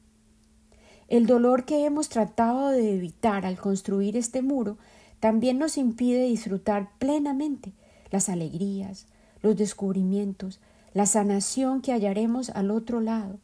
El 1.08 1.26
dolor 1.26 1.66
que 1.66 1.86
hemos 1.86 2.08
tratado 2.08 2.70
de 2.70 2.94
evitar 2.94 3.44
al 3.44 3.58
construir 3.58 4.16
este 4.16 4.44
muro 4.44 4.78
también 5.20 5.58
nos 5.58 5.80
impide 5.80 6.26
disfrutar 6.26 6.92
plenamente 7.00 7.72
las 8.12 8.30
alegrías, 8.30 9.08
los 9.42 9.58
descubrimientos, 9.58 10.60
la 10.94 11.08
sanación 11.08 11.82
que 11.82 11.94
hallaremos 11.94 12.52
al 12.52 12.70
otro 12.70 13.02
lado, 13.02 13.40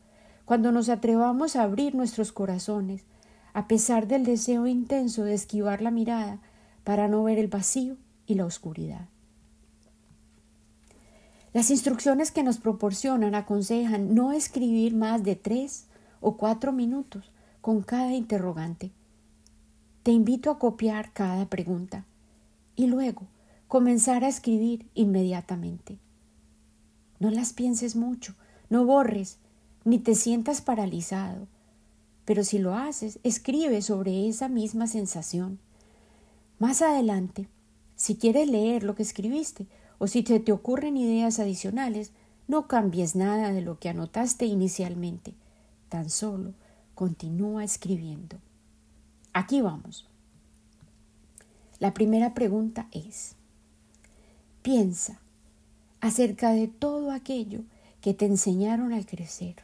cuando 0.46 0.72
nos 0.72 0.90
atrevamos 0.90 1.56
a 1.56 1.64
abrir 1.64 1.96
nuestros 1.96 2.32
corazones, 2.32 3.02
a 3.54 3.68
pesar 3.68 4.08
del 4.08 4.26
deseo 4.26 4.68
intenso 4.68 5.24
de 5.24 5.34
esquivar 5.34 5.82
la 5.82 5.90
mirada 5.90 6.38
para 6.84 7.08
no 7.08 7.24
ver 7.24 7.40
el 7.40 7.48
vacío 7.48 7.98
y 8.28 8.36
la 8.36 8.46
oscuridad. 8.46 9.08
Las 11.52 11.72
instrucciones 11.72 12.32
que 12.32 12.44
nos 12.44 12.60
proporcionan 12.60 13.34
aconsejan 13.34 14.14
no 14.14 14.32
escribir 14.32 14.96
más 14.96 15.24
de 15.24 15.36
tres 15.36 15.88
o 16.22 16.38
cuatro 16.38 16.72
minutos 16.72 17.32
con 17.62 17.82
cada 17.82 18.14
interrogante. 18.14 18.92
Te 20.04 20.12
invito 20.12 20.52
a 20.52 20.60
copiar 20.60 21.12
cada 21.12 21.48
pregunta 21.48 22.06
y 22.76 22.88
luego 22.88 23.28
comenzar 23.68 24.24
a 24.24 24.28
escribir 24.28 24.88
inmediatamente. 24.94 25.98
No 27.20 27.32
las 27.32 27.54
pienses 27.54 27.96
mucho, 27.96 28.36
no 28.70 28.86
borres, 28.86 29.40
ni 29.86 30.00
te 30.00 30.16
sientas 30.16 30.62
paralizado. 30.62 31.48
Pero 32.26 32.44
si 32.44 32.60
lo 32.60 32.76
haces, 32.76 33.20
escribe 33.24 33.82
sobre 33.82 34.28
esa 34.28 34.50
misma 34.50 34.86
sensación. 34.88 35.60
Más 36.60 36.82
adelante, 36.82 37.48
si 37.96 38.16
quieres 38.16 38.48
leer 38.50 38.84
lo 38.84 38.96
que 38.96 39.04
escribiste, 39.04 39.68
o 40.00 40.08
si 40.08 40.24
te, 40.24 40.52
ocurren 40.52 40.98
ideas 40.98 41.40
adicionales, 41.40 42.12
no 42.48 42.68
cambies 42.68 43.16
nada 43.16 43.52
de 43.52 43.62
lo 43.62 43.78
que 43.78 43.90
anotaste 43.90 44.46
inicialmente, 44.46 45.36
tan 45.90 46.10
solo 46.10 46.54
continúa 46.96 47.64
escribiendo. 47.64 48.38
Aquí 49.34 49.62
vamos. 49.62 50.08
La 51.80 51.94
primera 51.94 52.34
pregunta 52.34 52.88
es, 52.92 53.36
piensa 54.64 55.20
acerca 56.02 56.52
de 56.52 56.68
todo 56.68 57.12
aquello 57.12 57.62
que 58.02 58.14
te 58.14 58.26
enseñaron 58.26 58.94
al 58.94 59.06
crecer, 59.06 59.56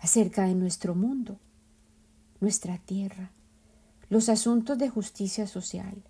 acerca 0.00 0.44
de 0.44 0.54
nuestro 0.54 0.94
mundo, 0.94 1.38
nuestra 2.40 2.78
tierra, 2.78 3.30
los 4.08 4.28
asuntos 4.28 4.78
de 4.78 4.88
justicia 4.88 5.46
social, 5.46 6.02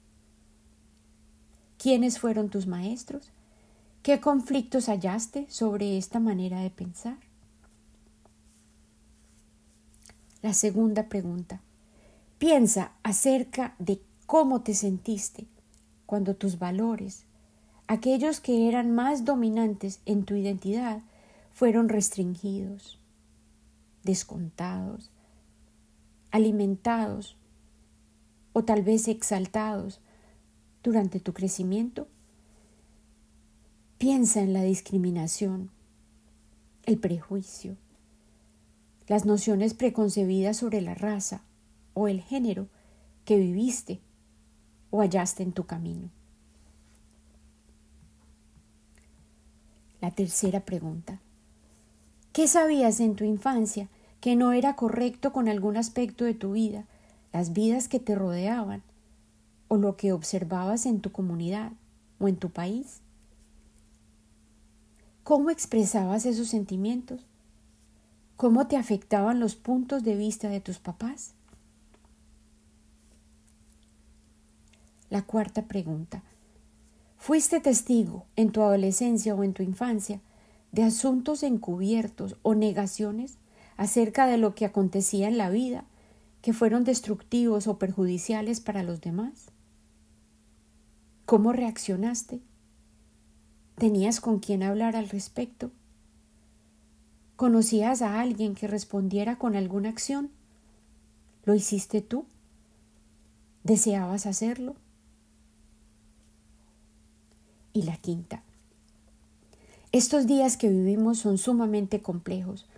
¿Quiénes 1.78 2.18
fueron 2.18 2.48
tus 2.48 2.66
maestros? 2.66 3.30
¿Qué 4.02 4.20
conflictos 4.20 4.88
hallaste 4.88 5.46
sobre 5.50 5.98
esta 5.98 6.20
manera 6.20 6.60
de 6.60 6.70
pensar? 6.70 7.18
La 10.42 10.54
segunda 10.54 11.08
pregunta. 11.08 11.60
Piensa 12.38 12.92
acerca 13.02 13.74
de 13.78 14.00
cómo 14.26 14.62
te 14.62 14.74
sentiste 14.74 15.46
cuando 16.06 16.36
tus 16.36 16.58
valores, 16.58 17.24
aquellos 17.88 18.40
que 18.40 18.68
eran 18.68 18.94
más 18.94 19.24
dominantes 19.24 20.00
en 20.06 20.24
tu 20.24 20.34
identidad, 20.34 21.02
fueron 21.52 21.88
restringidos, 21.88 22.98
descontados, 24.04 25.10
alimentados 26.30 27.36
o 28.52 28.62
tal 28.62 28.82
vez 28.82 29.08
exaltados 29.08 30.00
durante 30.86 31.18
tu 31.18 31.32
crecimiento? 31.32 32.06
Piensa 33.98 34.40
en 34.40 34.52
la 34.52 34.62
discriminación, 34.62 35.70
el 36.84 36.96
prejuicio, 36.98 37.76
las 39.08 39.24
nociones 39.24 39.74
preconcebidas 39.74 40.58
sobre 40.58 40.80
la 40.80 40.94
raza 40.94 41.42
o 41.94 42.06
el 42.06 42.20
género 42.20 42.68
que 43.24 43.36
viviste 43.36 43.98
o 44.90 45.00
hallaste 45.00 45.42
en 45.42 45.50
tu 45.50 45.64
camino. 45.64 46.08
La 50.00 50.12
tercera 50.12 50.60
pregunta. 50.60 51.18
¿Qué 52.32 52.46
sabías 52.46 53.00
en 53.00 53.16
tu 53.16 53.24
infancia 53.24 53.88
que 54.20 54.36
no 54.36 54.52
era 54.52 54.76
correcto 54.76 55.32
con 55.32 55.48
algún 55.48 55.76
aspecto 55.76 56.24
de 56.24 56.34
tu 56.34 56.52
vida, 56.52 56.84
las 57.32 57.52
vidas 57.52 57.88
que 57.88 57.98
te 57.98 58.14
rodeaban 58.14 58.84
o 59.68 59.76
lo 59.76 59.96
que 59.96 60.12
observabas 60.12 60.86
en 60.86 61.00
tu 61.00 61.12
comunidad 61.12 61.72
o 62.18 62.28
en 62.28 62.36
tu 62.36 62.50
país? 62.50 63.00
¿Cómo 65.22 65.50
expresabas 65.50 66.24
esos 66.24 66.48
sentimientos? 66.48 67.26
¿Cómo 68.36 68.68
te 68.68 68.76
afectaban 68.76 69.40
los 69.40 69.56
puntos 69.56 70.04
de 70.04 70.14
vista 70.14 70.48
de 70.48 70.60
tus 70.60 70.78
papás? 70.78 71.32
La 75.10 75.22
cuarta 75.22 75.62
pregunta. 75.62 76.22
¿Fuiste 77.16 77.60
testigo 77.60 78.26
en 78.36 78.52
tu 78.52 78.62
adolescencia 78.62 79.34
o 79.34 79.42
en 79.42 79.52
tu 79.52 79.62
infancia 79.62 80.20
de 80.70 80.84
asuntos 80.84 81.42
encubiertos 81.42 82.36
o 82.42 82.54
negaciones 82.54 83.38
acerca 83.76 84.26
de 84.26 84.36
lo 84.36 84.54
que 84.54 84.64
acontecía 84.64 85.26
en 85.26 85.38
la 85.38 85.50
vida 85.50 85.84
que 86.42 86.52
fueron 86.52 86.84
destructivos 86.84 87.66
o 87.66 87.78
perjudiciales 87.78 88.60
para 88.60 88.82
los 88.82 89.00
demás? 89.00 89.50
¿Cómo 91.26 91.52
reaccionaste? 91.52 92.40
¿Tenías 93.74 94.20
con 94.20 94.38
quién 94.38 94.62
hablar 94.62 94.94
al 94.94 95.08
respecto? 95.08 95.72
¿Conocías 97.34 98.00
a 98.00 98.20
alguien 98.20 98.54
que 98.54 98.68
respondiera 98.68 99.36
con 99.36 99.56
alguna 99.56 99.88
acción? 99.88 100.30
¿Lo 101.44 101.56
hiciste 101.56 102.00
tú? 102.00 102.26
¿Deseabas 103.64 104.26
hacerlo? 104.26 104.76
Y 107.72 107.82
la 107.82 107.96
quinta. 107.96 108.44
Estos 109.90 110.28
días 110.28 110.56
que 110.56 110.68
vivimos 110.68 111.18
son 111.18 111.38
sumamente 111.38 112.00
complejos, 112.00 112.68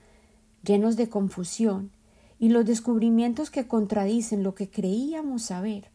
llenos 0.64 0.96
de 0.96 1.10
confusión, 1.10 1.90
y 2.38 2.48
los 2.48 2.64
descubrimientos 2.64 3.50
que 3.50 3.66
contradicen 3.66 4.42
lo 4.42 4.54
que 4.54 4.70
creíamos 4.70 5.42
saber, 5.42 5.90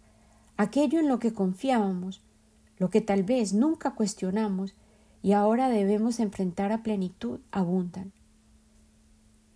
aquello 0.56 1.00
en 1.00 1.08
lo 1.08 1.18
que 1.18 1.34
confiábamos, 1.34 2.22
lo 2.84 2.89
que 2.89 3.00
tal 3.00 3.24
vez 3.24 3.54
nunca 3.54 3.91
cuestionamos 3.91 4.76
y 5.22 5.32
ahora 5.32 5.69
debemos 5.69 6.19
enfrentar 6.19 6.74
a 6.74 6.84
plenitud 6.84 7.39
abundan. 7.50 8.12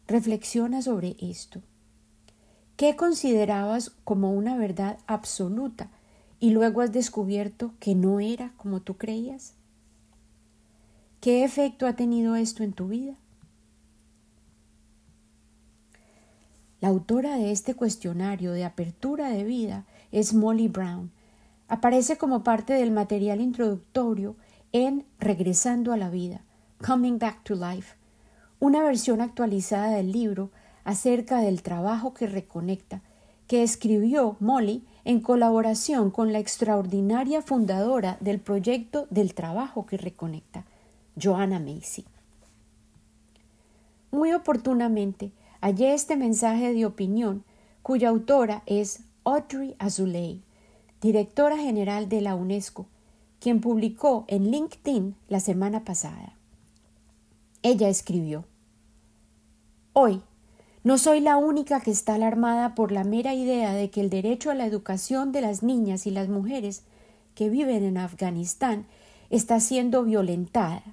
Reflexiona 0.08 0.82
sobre 0.82 1.18
esto. 1.20 1.62
¿Qué 2.78 2.96
considerabas 2.96 3.90
como 4.06 4.32
una 4.32 4.56
verdad 4.56 4.98
absoluta 5.08 5.90
y 6.40 6.52
luego 6.52 6.80
has 6.80 6.94
descubierto 6.94 7.74
que 7.82 7.96
no 7.96 8.22
era 8.22 8.54
como 8.56 8.80
tú 8.80 8.96
creías? 8.96 9.56
¿Qué 11.20 11.44
efecto 11.44 11.86
ha 11.86 11.98
tenido 11.98 12.38
esto 12.38 12.64
en 12.64 12.72
tu 12.72 12.88
vida? 12.88 13.16
La 16.80 16.88
autora 16.88 17.36
de 17.36 17.52
este 17.52 17.74
cuestionario 17.74 18.54
de 18.54 18.64
apertura 18.64 19.28
de 19.28 19.44
vida 19.44 19.84
es 20.14 20.34
Molly 20.34 20.70
Brown, 20.70 21.12
aparece 21.68 22.18
como 22.18 22.44
parte 22.44 22.74
del 22.74 22.92
material 22.92 23.42
introductorio 23.42 24.36
en 24.72 25.06
Regresando 25.20 25.94
a 25.94 25.98
la 25.98 26.10
vida, 26.10 26.42
Coming 26.86 27.20
Back 27.20 27.44
to 27.44 27.56
Life, 27.56 27.96
una 28.60 28.82
versión 28.84 29.22
actualizada 29.22 29.90
del 29.92 30.12
libro 30.12 30.52
acerca 30.84 31.42
del 31.42 31.62
trabajo 31.62 32.14
que 32.14 32.28
reconecta, 32.28 33.02
que 33.48 33.64
escribió 33.64 34.36
Molly 34.40 34.86
en 35.06 35.22
colaboración 35.22 36.12
con 36.12 36.34
la 36.34 36.40
extraordinaria 36.40 37.42
fundadora 37.42 38.18
del 38.20 38.40
proyecto 38.40 39.08
del 39.10 39.34
trabajo 39.34 39.86
que 39.86 39.98
reconecta, 39.98 40.66
Joanna 41.22 41.60
Macy. 41.60 42.06
Muy 44.12 44.34
oportunamente 44.34 45.32
hallé 45.62 45.94
este 45.94 46.16
mensaje 46.16 46.74
de 46.74 46.86
opinión 46.86 47.44
cuya 47.84 48.10
autora 48.10 48.64
es 48.66 49.04
Audrey 49.24 49.76
Azoulay, 49.80 50.42
directora 51.08 51.58
general 51.58 52.10
de 52.10 52.20
la 52.20 52.36
UNESCO, 52.36 52.86
quien 53.40 53.62
publicó 53.62 54.26
en 54.28 54.52
LinkedIn 54.52 55.16
la 55.30 55.40
semana 55.40 55.86
pasada. 55.86 56.36
Ella 57.64 57.88
escribió 57.88 58.44
Hoy, 59.94 60.22
no 60.84 60.98
soy 60.98 61.22
la 61.22 61.38
única 61.38 61.80
que 61.80 61.92
está 61.92 62.16
alarmada 62.16 62.76
por 62.76 62.92
la 62.92 63.06
mera 63.06 63.34
idea 63.34 63.72
de 63.72 63.90
que 63.90 64.02
el 64.02 64.10
derecho 64.10 64.52
a 64.52 64.54
la 64.54 64.66
educación 64.66 65.32
de 65.32 65.40
las 65.40 65.64
niñas 65.64 66.08
y 66.08 66.12
las 66.12 66.28
mujeres 66.28 66.84
que 67.36 67.50
viven 67.50 67.86
en 67.86 67.98
Afganistán 67.98 68.86
está 69.30 69.62
siendo 69.62 70.04
violentada. 70.04 70.84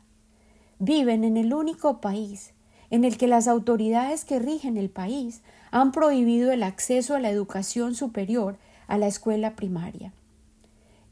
Viven 0.78 1.24
en 1.24 1.36
el 1.36 1.52
único 1.52 2.00
país 2.00 2.52
en 2.90 3.02
el 3.02 3.18
que 3.18 3.26
las 3.26 3.48
autoridades 3.48 4.24
que 4.24 4.38
rigen 4.38 4.76
el 4.76 4.90
país 4.90 5.42
han 5.72 5.90
prohibido 5.90 6.52
el 6.52 6.62
acceso 6.62 7.16
a 7.16 7.20
la 7.20 7.30
educación 7.30 7.96
superior 7.96 8.58
a 8.86 8.98
la 8.98 9.06
escuela 9.06 9.56
primaria. 9.56 10.12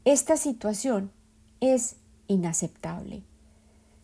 Esta 0.05 0.37
situación 0.37 1.11
es 1.59 1.95
inaceptable. 2.27 3.23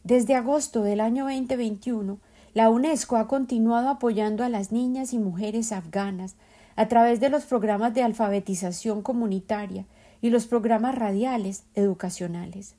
Desde 0.03 0.35
agosto 0.35 0.81
del 0.81 1.01
año 1.01 1.25
2021, 1.25 2.19
la 2.53 2.69
UNESCO 2.69 3.17
ha 3.17 3.27
continuado 3.27 3.89
apoyando 3.89 4.43
a 4.43 4.49
las 4.49 4.71
niñas 4.71 5.13
y 5.13 5.19
mujeres 5.19 5.71
afganas 5.71 6.35
a 6.75 6.87
través 6.87 7.19
de 7.19 7.29
los 7.29 7.43
programas 7.43 7.93
de 7.93 8.03
alfabetización 8.03 9.01
comunitaria 9.01 9.85
y 10.21 10.29
los 10.29 10.47
programas 10.47 10.95
radiales 10.95 11.63
educacionales. 11.75 12.75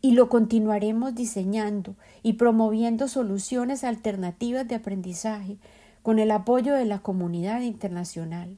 Y 0.00 0.12
lo 0.12 0.28
continuaremos 0.28 1.14
diseñando 1.14 1.96
y 2.22 2.34
promoviendo 2.34 3.08
soluciones 3.08 3.82
alternativas 3.82 4.68
de 4.68 4.76
aprendizaje 4.76 5.56
con 6.02 6.20
el 6.20 6.30
apoyo 6.30 6.74
de 6.74 6.84
la 6.84 7.00
comunidad 7.00 7.62
internacional. 7.62 8.56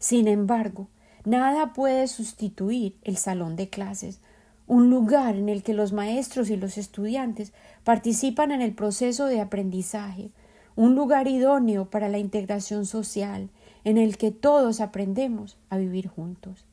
Sin 0.00 0.26
embargo, 0.28 0.88
nada 1.24 1.74
puede 1.74 2.08
sustituir 2.08 2.96
el 3.04 3.18
salón 3.18 3.54
de 3.54 3.68
clases, 3.68 4.18
un 4.66 4.88
lugar 4.88 5.36
en 5.36 5.48
el 5.50 5.62
que 5.62 5.74
los 5.74 5.92
maestros 5.92 6.48
y 6.48 6.56
los 6.56 6.78
estudiantes 6.78 7.52
participan 7.84 8.50
en 8.50 8.62
el 8.62 8.72
proceso 8.72 9.26
de 9.26 9.40
aprendizaje, 9.40 10.30
un 10.74 10.94
lugar 10.94 11.28
idóneo 11.28 11.90
para 11.90 12.08
la 12.08 12.18
integración 12.18 12.86
social, 12.86 13.50
en 13.84 13.98
el 13.98 14.16
que 14.16 14.30
todos 14.30 14.80
aprendemos 14.80 15.58
a 15.68 15.76
vivir 15.76 16.08
juntos. 16.08 16.64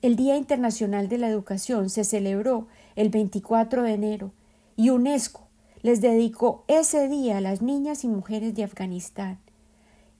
El 0.00 0.16
Día 0.16 0.36
Internacional 0.36 1.08
de 1.08 1.18
la 1.18 1.28
Educación 1.28 1.90
se 1.90 2.04
celebró 2.04 2.68
el 2.96 3.10
24 3.10 3.82
de 3.82 3.92
enero 3.92 4.32
y 4.76 4.90
UNESCO 4.90 5.46
les 5.82 6.00
dedicó 6.00 6.64
ese 6.68 7.08
día 7.08 7.36
a 7.36 7.40
las 7.42 7.60
niñas 7.60 8.04
y 8.04 8.08
mujeres 8.08 8.54
de 8.54 8.64
Afganistán. 8.64 9.43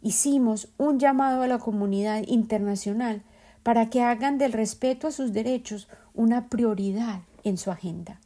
Hicimos 0.05 0.69
un 0.77 0.99
llamado 0.99 1.41
a 1.41 1.47
la 1.47 1.59
comunidad 1.59 2.25
internacional 2.27 3.23
para 3.63 3.89
que 3.89 4.03
hagan 4.03 4.37
del 4.37 4.53
respeto 4.53 5.07
a 5.07 5.13
sus 5.13 5.33
derechos 5.33 5.89
una 6.13 6.51
prioridad 6.51 7.23
en 7.43 7.57
su 7.57 7.71
agenda. 7.71 8.21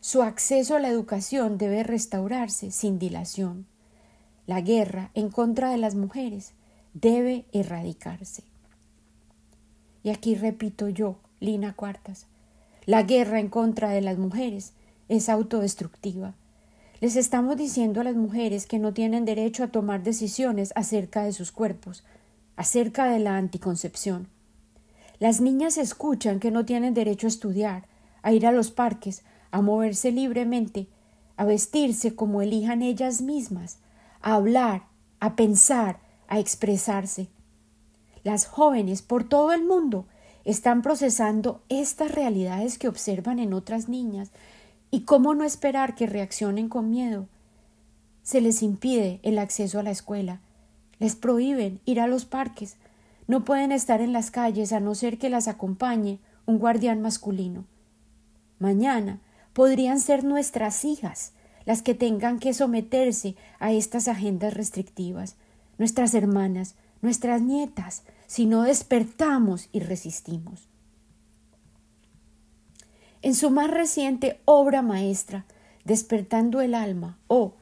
Su 0.00 0.22
acceso 0.22 0.76
a 0.76 0.78
la 0.78 0.90
educación 0.90 1.58
debe 1.58 1.82
restaurarse 1.82 2.70
sin 2.70 3.00
dilación. 3.00 3.66
La 4.46 4.60
guerra 4.60 5.10
en 5.14 5.28
contra 5.28 5.70
de 5.70 5.78
las 5.78 5.96
mujeres 5.96 6.52
debe 6.92 7.44
erradicarse. 7.50 8.44
Y 10.04 10.10
aquí 10.10 10.36
repito 10.36 10.88
yo, 10.88 11.16
Lina 11.40 11.74
Cuartas, 11.74 12.26
la 12.86 13.02
guerra 13.02 13.40
en 13.40 13.48
contra 13.48 13.88
de 13.88 14.02
las 14.02 14.18
mujeres 14.18 14.72
es 15.08 15.28
autodestructiva. 15.28 16.34
Les 17.04 17.16
estamos 17.16 17.58
diciendo 17.58 18.00
a 18.00 18.04
las 18.04 18.16
mujeres 18.16 18.64
que 18.64 18.78
no 18.78 18.94
tienen 18.94 19.26
derecho 19.26 19.62
a 19.62 19.68
tomar 19.68 20.02
decisiones 20.02 20.72
acerca 20.74 21.22
de 21.22 21.34
sus 21.34 21.52
cuerpos, 21.52 22.02
acerca 22.56 23.04
de 23.04 23.18
la 23.18 23.36
anticoncepción. 23.36 24.28
Las 25.18 25.42
niñas 25.42 25.76
escuchan 25.76 26.40
que 26.40 26.50
no 26.50 26.64
tienen 26.64 26.94
derecho 26.94 27.26
a 27.26 27.28
estudiar, 27.28 27.88
a 28.22 28.32
ir 28.32 28.46
a 28.46 28.52
los 28.52 28.70
parques, 28.70 29.22
a 29.50 29.60
moverse 29.60 30.12
libremente, 30.12 30.88
a 31.36 31.44
vestirse 31.44 32.14
como 32.14 32.40
elijan 32.40 32.80
ellas 32.80 33.20
mismas, 33.20 33.80
a 34.22 34.36
hablar, 34.36 34.84
a 35.20 35.36
pensar, 35.36 36.00
a 36.26 36.38
expresarse. 36.38 37.28
Las 38.22 38.46
jóvenes 38.46 39.02
por 39.02 39.28
todo 39.28 39.52
el 39.52 39.62
mundo 39.62 40.06
están 40.46 40.80
procesando 40.80 41.60
estas 41.68 42.12
realidades 42.12 42.78
que 42.78 42.88
observan 42.88 43.40
en 43.40 43.52
otras 43.52 43.90
niñas 43.90 44.30
y 44.94 45.00
cómo 45.00 45.34
no 45.34 45.42
esperar 45.42 45.96
que 45.96 46.06
reaccionen 46.06 46.68
con 46.68 46.88
miedo. 46.88 47.26
Se 48.22 48.40
les 48.40 48.62
impide 48.62 49.18
el 49.24 49.40
acceso 49.40 49.80
a 49.80 49.82
la 49.82 49.90
escuela, 49.90 50.38
les 51.00 51.16
prohíben 51.16 51.80
ir 51.84 51.98
a 51.98 52.06
los 52.06 52.26
parques, 52.26 52.76
no 53.26 53.44
pueden 53.44 53.72
estar 53.72 54.00
en 54.00 54.12
las 54.12 54.30
calles 54.30 54.72
a 54.72 54.78
no 54.78 54.94
ser 54.94 55.18
que 55.18 55.30
las 55.30 55.48
acompañe 55.48 56.20
un 56.46 56.60
guardián 56.60 57.02
masculino. 57.02 57.64
Mañana 58.60 59.18
podrían 59.52 59.98
ser 59.98 60.22
nuestras 60.22 60.84
hijas 60.84 61.32
las 61.64 61.82
que 61.82 61.96
tengan 61.96 62.38
que 62.38 62.54
someterse 62.54 63.34
a 63.58 63.72
estas 63.72 64.06
agendas 64.06 64.54
restrictivas, 64.54 65.34
nuestras 65.76 66.14
hermanas, 66.14 66.76
nuestras 67.02 67.42
nietas, 67.42 68.04
si 68.28 68.46
no 68.46 68.62
despertamos 68.62 69.68
y 69.72 69.80
resistimos. 69.80 70.68
En 73.24 73.34
su 73.34 73.48
más 73.48 73.70
reciente 73.70 74.38
obra 74.44 74.82
maestra, 74.82 75.46
Despertando 75.86 76.60
el 76.60 76.74
alma 76.74 77.16
o 77.26 77.54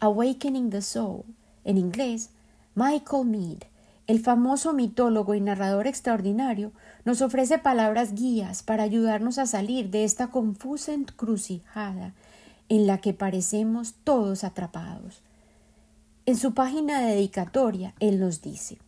Awakening 0.00 0.70
the 0.70 0.80
Soul, 0.80 1.24
en 1.62 1.76
inglés, 1.76 2.30
Michael 2.74 3.26
Mead, 3.26 3.58
el 4.06 4.20
famoso 4.20 4.72
mitólogo 4.72 5.34
y 5.34 5.42
narrador 5.42 5.86
extraordinario, 5.86 6.72
nos 7.04 7.20
ofrece 7.20 7.58
palabras 7.58 8.14
guías 8.14 8.62
para 8.62 8.82
ayudarnos 8.82 9.36
a 9.36 9.44
salir 9.44 9.90
de 9.90 10.04
esta 10.04 10.28
confusa 10.28 10.94
encrucijada 10.94 12.14
en 12.70 12.86
la 12.86 12.96
que 13.02 13.12
parecemos 13.12 13.96
todos 14.04 14.42
atrapados. 14.42 15.20
En 16.24 16.38
su 16.38 16.54
página 16.54 17.02
dedicatoria, 17.02 17.92
él 18.00 18.20
nos 18.20 18.40
dice 18.40 18.78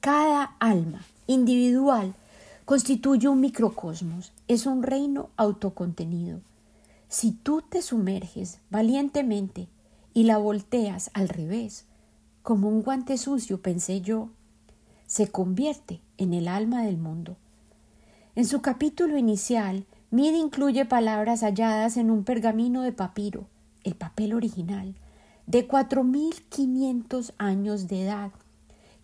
Cada 0.00 0.54
alma 0.58 1.00
individual 1.26 2.14
constituye 2.66 3.28
un 3.28 3.40
microcosmos, 3.40 4.32
es 4.48 4.66
un 4.66 4.82
reino 4.82 5.30
autocontenido. 5.36 6.40
Si 7.08 7.30
tú 7.30 7.62
te 7.62 7.80
sumerges 7.80 8.58
valientemente 8.70 9.68
y 10.12 10.24
la 10.24 10.38
volteas 10.38 11.10
al 11.14 11.28
revés, 11.28 11.86
como 12.42 12.68
un 12.68 12.82
guante 12.82 13.18
sucio, 13.18 13.62
pensé 13.62 14.00
yo, 14.00 14.30
se 15.06 15.30
convierte 15.30 16.00
en 16.18 16.34
el 16.34 16.48
alma 16.48 16.82
del 16.82 16.98
mundo. 16.98 17.36
En 18.34 18.44
su 18.44 18.60
capítulo 18.62 19.16
inicial, 19.16 19.86
Mid 20.10 20.34
incluye 20.34 20.84
palabras 20.86 21.42
halladas 21.42 21.96
en 21.96 22.10
un 22.10 22.24
pergamino 22.24 22.82
de 22.82 22.90
papiro, 22.90 23.46
el 23.84 23.94
papel 23.94 24.34
original, 24.34 24.96
de 25.46 25.68
4.500 25.68 27.32
años 27.38 27.86
de 27.86 28.02
edad, 28.02 28.32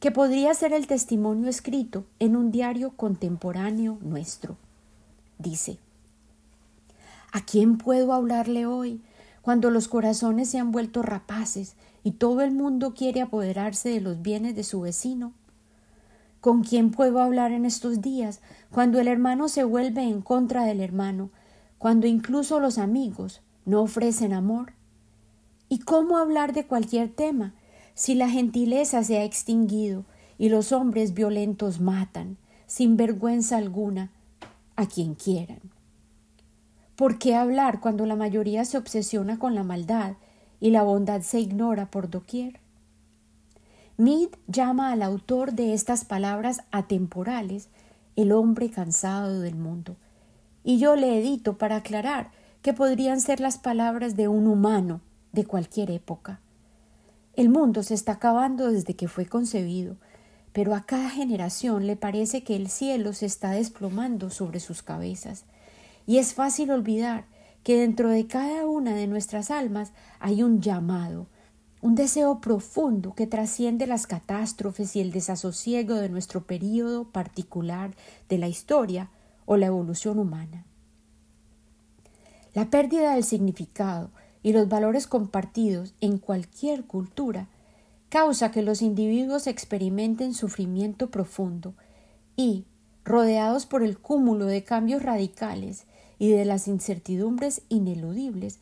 que 0.03 0.11
podría 0.11 0.53
ser 0.53 0.73
el 0.73 0.89
testimonio 0.89 1.49
escrito 1.49 2.05
en 2.19 2.35
un 2.35 2.51
diario 2.51 2.91
contemporáneo 2.97 3.99
nuestro. 4.01 4.57
Dice, 5.39 5.79
¿A 7.31 7.45
quién 7.45 7.79
puedo 7.79 8.13
hablarle 8.13 8.67
hoy 8.67 9.01
cuando 9.43 9.71
los 9.71 9.87
corazones 9.87 10.51
se 10.51 10.59
han 10.59 10.73
vuelto 10.73 11.03
rapaces 11.03 11.77
y 12.03 12.11
todo 12.11 12.41
el 12.41 12.51
mundo 12.51 12.95
quiere 12.95 13.21
apoderarse 13.21 13.91
de 13.91 14.01
los 14.01 14.23
bienes 14.23 14.57
de 14.57 14.65
su 14.65 14.81
vecino? 14.81 15.35
¿Con 16.41 16.65
quién 16.65 16.91
puedo 16.91 17.21
hablar 17.21 17.53
en 17.53 17.65
estos 17.65 18.03
días 18.03 18.41
cuando 18.73 18.99
el 18.99 19.07
hermano 19.07 19.47
se 19.47 19.63
vuelve 19.63 20.03
en 20.03 20.21
contra 20.21 20.65
del 20.65 20.81
hermano, 20.81 21.31
cuando 21.79 22.09
incluso 22.09 22.59
los 22.59 22.79
amigos 22.79 23.41
no 23.67 23.83
ofrecen 23.83 24.33
amor? 24.33 24.73
¿Y 25.69 25.79
cómo 25.79 26.19
hablar 26.19 26.55
de 26.55 26.67
cualquier 26.67 27.09
tema 27.09 27.55
si 27.95 28.15
la 28.15 28.29
gentileza 28.29 29.03
se 29.05 29.19
ha 29.19 29.25
extinguido 29.25 30.05
y 30.39 30.49
los 30.49 30.73
hombres 30.73 31.15
violentos 31.15 31.81
matan, 31.81 32.37
sin 32.67 32.97
vergüenza 32.97 33.57
alguna, 33.57 34.11
a 34.77 34.87
quien 34.87 35.15
quieran? 35.15 35.61
¿Por 36.97 37.19
qué 37.19 37.35
hablar 37.35 37.81
cuando 37.81 38.07
la 38.07 38.17
mayoría 38.17 38.65
se 38.65 38.79
obsesiona 38.79 39.39
con 39.39 39.55
la 39.55 39.63
maldad 39.63 40.15
y 40.63 40.71
la 40.71 40.85
bondad 40.85 41.23
se 41.23 41.41
ignora 41.41 41.91
por 41.91 42.09
doquier. 42.09 42.61
Mead 43.97 44.29
llama 44.47 44.93
al 44.93 45.03
autor 45.03 45.55
de 45.55 45.75
estas 45.75 46.05
palabras 46.05 46.63
atemporales 46.71 47.69
el 48.15 48.31
hombre 48.31 48.71
cansado 48.71 49.41
del 49.41 49.57
mundo, 49.57 49.97
y 50.63 50.79
yo 50.79 50.95
le 50.95 51.19
edito 51.19 51.59
para 51.59 51.77
aclarar 51.77 52.31
que 52.63 52.73
podrían 52.73 53.21
ser 53.21 53.41
las 53.41 53.59
palabras 53.59 54.15
de 54.15 54.29
un 54.29 54.47
humano 54.47 55.01
de 55.33 55.45
cualquier 55.47 55.91
época. 55.91 56.39
El 57.35 57.49
mundo 57.49 57.83
se 57.83 57.95
está 57.95 58.13
acabando 58.13 58.71
desde 58.71 58.95
que 58.95 59.09
fue 59.09 59.27
concebido, 59.27 59.97
pero 60.53 60.75
a 60.75 60.85
cada 60.85 61.09
generación 61.09 61.87
le 61.87 61.97
parece 61.97 62.45
que 62.45 62.57
el 62.57 62.69
cielo 62.69 63.15
se 63.15 63.25
está 63.25 63.53
desplomando 63.53 64.29
sobre 64.29 64.61
sus 64.61 64.83
cabezas, 64.83 65.45
y 66.07 66.19
es 66.19 66.35
fácil 66.35 66.71
olvidar 66.71 67.25
que 67.63 67.79
dentro 67.79 68.11
de 68.11 68.27
cada 68.27 68.67
una 68.67 68.95
de 68.95 69.07
nuestras 69.07 69.51
almas 69.51 69.93
hay 70.19 70.43
un 70.43 70.61
llamado, 70.61 71.27
un 71.81 71.95
deseo 71.95 72.41
profundo 72.41 73.15
que 73.15 73.27
trasciende 73.27 73.87
las 73.87 74.07
catástrofes 74.07 74.95
y 74.95 75.01
el 75.01 75.11
desasosiego 75.11 75.95
de 75.95 76.11
nuestro 76.11 76.45
período 76.45 77.05
particular 77.05 77.95
de 78.29 78.39
la 78.39 78.49
historia 78.49 79.11
o 79.47 79.57
la 79.57 79.67
evolución 79.67 80.19
humana. 80.19 80.65
La 82.55 82.69
pérdida 82.69 83.15
del 83.15 83.25
significado 83.25 84.11
y 84.43 84.53
los 84.53 84.69
valores 84.69 85.07
compartidos 85.07 85.95
en 86.01 86.19
cualquier 86.19 86.85
cultura 86.85 87.49
causa 88.09 88.51
que 88.51 88.63
los 88.63 88.83
individuos 88.83 89.47
experimenten 89.47 90.35
sufrimiento 90.35 91.11
profundo 91.11 91.75
y, 92.37 92.65
rodeados 93.05 93.67
por 93.67 93.83
el 93.83 93.99
cúmulo 93.99 94.47
de 94.47 94.65
cambios 94.65 95.03
radicales 95.03 95.85
y 96.19 96.31
de 96.31 96.45
las 96.45 96.69
incertidumbres 96.69 97.63
ineludibles, 97.69 98.59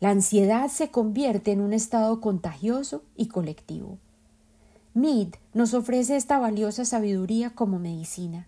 la 0.00 0.10
ansiedad 0.10 0.68
se 0.68 0.90
convierte 0.90 1.52
en 1.52 1.60
un 1.60 1.72
estado 1.72 2.20
contagioso 2.20 3.02
y 3.16 3.26
colectivo. 3.28 3.98
Mead 4.94 5.28
nos 5.54 5.74
ofrece 5.74 6.16
esta 6.16 6.38
valiosa 6.38 6.84
sabiduría 6.84 7.50
como 7.50 7.78
medicina. 7.78 8.46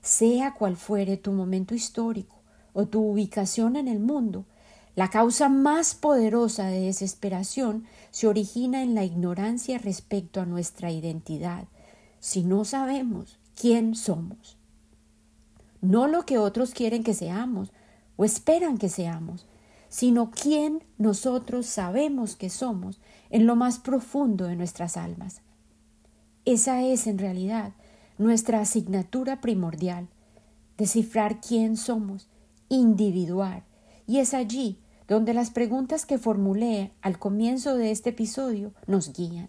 sea 0.00 0.52
cual 0.52 0.76
fuere 0.76 1.16
tu 1.16 1.32
momento 1.32 1.74
histórico 1.74 2.36
o 2.74 2.86
tu 2.86 3.00
ubicación 3.02 3.76
en 3.76 3.88
el 3.88 4.00
mundo, 4.00 4.44
la 4.96 5.10
causa 5.10 5.48
más 5.48 5.94
poderosa 5.94 6.66
de 6.66 6.80
desesperación 6.80 7.84
se 8.10 8.28
origina 8.28 8.82
en 8.82 8.94
la 8.94 9.04
ignorancia 9.04 9.78
respecto 9.78 10.40
a 10.40 10.46
nuestra 10.46 10.92
identidad, 10.92 11.64
si 12.20 12.44
no 12.44 12.64
sabemos 12.64 13.38
quién 13.60 13.96
somos. 13.96 14.56
No 15.80 16.06
lo 16.06 16.24
que 16.24 16.38
otros 16.38 16.72
quieren 16.72 17.02
que 17.02 17.12
seamos 17.12 17.72
o 18.16 18.24
esperan 18.24 18.78
que 18.78 18.88
seamos, 18.88 19.46
sino 19.88 20.30
quién 20.30 20.82
nosotros 20.96 21.66
sabemos 21.66 22.36
que 22.36 22.48
somos 22.48 23.00
en 23.30 23.46
lo 23.46 23.56
más 23.56 23.78
profundo 23.80 24.46
de 24.46 24.56
nuestras 24.56 24.96
almas. 24.96 25.40
Esa 26.44 26.82
es 26.82 27.06
en 27.06 27.18
realidad 27.18 27.72
nuestra 28.16 28.60
asignatura 28.60 29.40
primordial, 29.40 30.08
descifrar 30.78 31.40
quién 31.40 31.76
somos, 31.76 32.28
individuar, 32.68 33.64
y 34.06 34.18
es 34.18 34.34
allí 34.34 34.78
donde 35.08 35.34
las 35.34 35.50
preguntas 35.50 36.06
que 36.06 36.18
formulé 36.18 36.92
al 37.02 37.18
comienzo 37.18 37.76
de 37.76 37.90
este 37.90 38.10
episodio 38.10 38.72
nos 38.86 39.12
guían. 39.12 39.48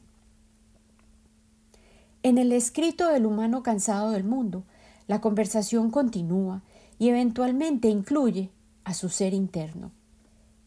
En 2.24 2.38
el 2.38 2.52
escrito 2.52 3.10
del 3.10 3.26
humano 3.26 3.64
cansado 3.64 4.12
del 4.12 4.24
mundo, 4.24 4.64
la 5.08 5.22
conversación 5.22 5.92
continúa 5.92 6.64
y 6.98 7.10
eventualmente 7.10 7.88
incluye 7.88 8.50
a 8.84 8.94
su 8.94 9.10
ser 9.10 9.34
interno. 9.34 9.92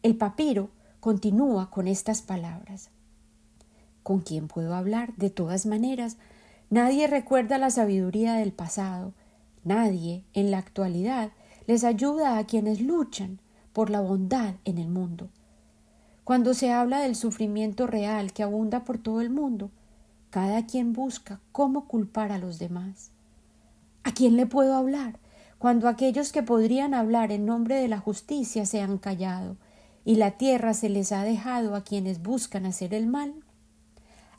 El 0.01 0.15
papiro 0.15 0.69
continúa 0.99 1.69
con 1.69 1.87
estas 1.87 2.21
palabras. 2.21 2.89
¿Con 4.03 4.21
quién 4.21 4.47
puedo 4.47 4.73
hablar? 4.73 5.13
De 5.17 5.29
todas 5.29 5.65
maneras, 5.65 6.17
nadie 6.69 7.07
recuerda 7.07 7.57
la 7.57 7.69
sabiduría 7.69 8.35
del 8.35 8.53
pasado. 8.53 9.13
Nadie, 9.63 10.23
en 10.33 10.51
la 10.51 10.57
actualidad, 10.57 11.31
les 11.67 11.83
ayuda 11.83 12.37
a 12.37 12.45
quienes 12.45 12.79
luchan 12.81 13.39
por 13.73 13.89
la 13.89 14.01
bondad 14.01 14.55
en 14.65 14.77
el 14.77 14.89
mundo. 14.89 15.29
Cuando 16.23 16.53
se 16.53 16.71
habla 16.71 16.99
del 16.99 17.15
sufrimiento 17.15 17.87
real 17.87 18.33
que 18.33 18.43
abunda 18.43 18.83
por 18.83 18.97
todo 18.97 19.21
el 19.21 19.29
mundo, 19.29 19.71
cada 20.29 20.65
quien 20.67 20.93
busca 20.93 21.39
cómo 21.51 21.85
culpar 21.85 22.31
a 22.31 22.37
los 22.37 22.59
demás. 22.59 23.09
¿A 24.03 24.11
quién 24.11 24.37
le 24.37 24.45
puedo 24.45 24.75
hablar 24.75 25.17
cuando 25.57 25.87
aquellos 25.87 26.31
que 26.31 26.43
podrían 26.43 26.93
hablar 26.93 27.31
en 27.31 27.45
nombre 27.45 27.75
de 27.75 27.87
la 27.87 27.99
justicia 27.99 28.65
se 28.65 28.81
han 28.81 28.97
callado 28.97 29.57
y 30.05 30.15
la 30.15 30.31
tierra 30.31 30.73
se 30.73 30.89
les 30.89 31.11
ha 31.11 31.23
dejado 31.23 31.75
a 31.75 31.83
quienes 31.83 32.21
buscan 32.21 32.65
hacer 32.65 32.93
el 32.93 33.07
mal? 33.07 33.33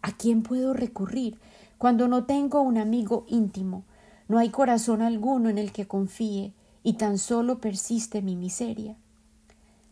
¿A 0.02 0.12
quién 0.12 0.42
puedo 0.42 0.72
recurrir 0.72 1.38
cuando 1.76 2.08
no 2.08 2.24
tengo 2.24 2.60
un 2.60 2.78
amigo 2.78 3.24
íntimo, 3.28 3.84
no 4.28 4.38
hay 4.38 4.50
corazón 4.50 5.02
alguno 5.02 5.48
en 5.48 5.58
el 5.58 5.72
que 5.72 5.86
confíe 5.88 6.52
y 6.82 6.94
tan 6.94 7.18
solo 7.18 7.58
persiste 7.58 8.22
mi 8.22 8.36
miseria? 8.36 8.96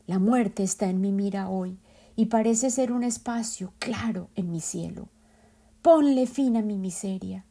La 0.09 0.19
muerte 0.19 0.63
está 0.63 0.89
en 0.89 1.03
mi 1.03 1.13
mira 1.13 1.51
hoy 1.51 1.77
y 2.17 2.27
parece 2.27 2.71
ser 2.71 2.93
un 2.93 3.05
espacio 3.05 3.75
claro 3.79 4.31
en 4.37 4.51
mi 4.51 4.61
cielo. 4.61 5.09
Ponle 5.83 6.27
fin 6.27 6.57
a 6.57 6.63
mi 6.63 6.79
miseria. 6.79 7.45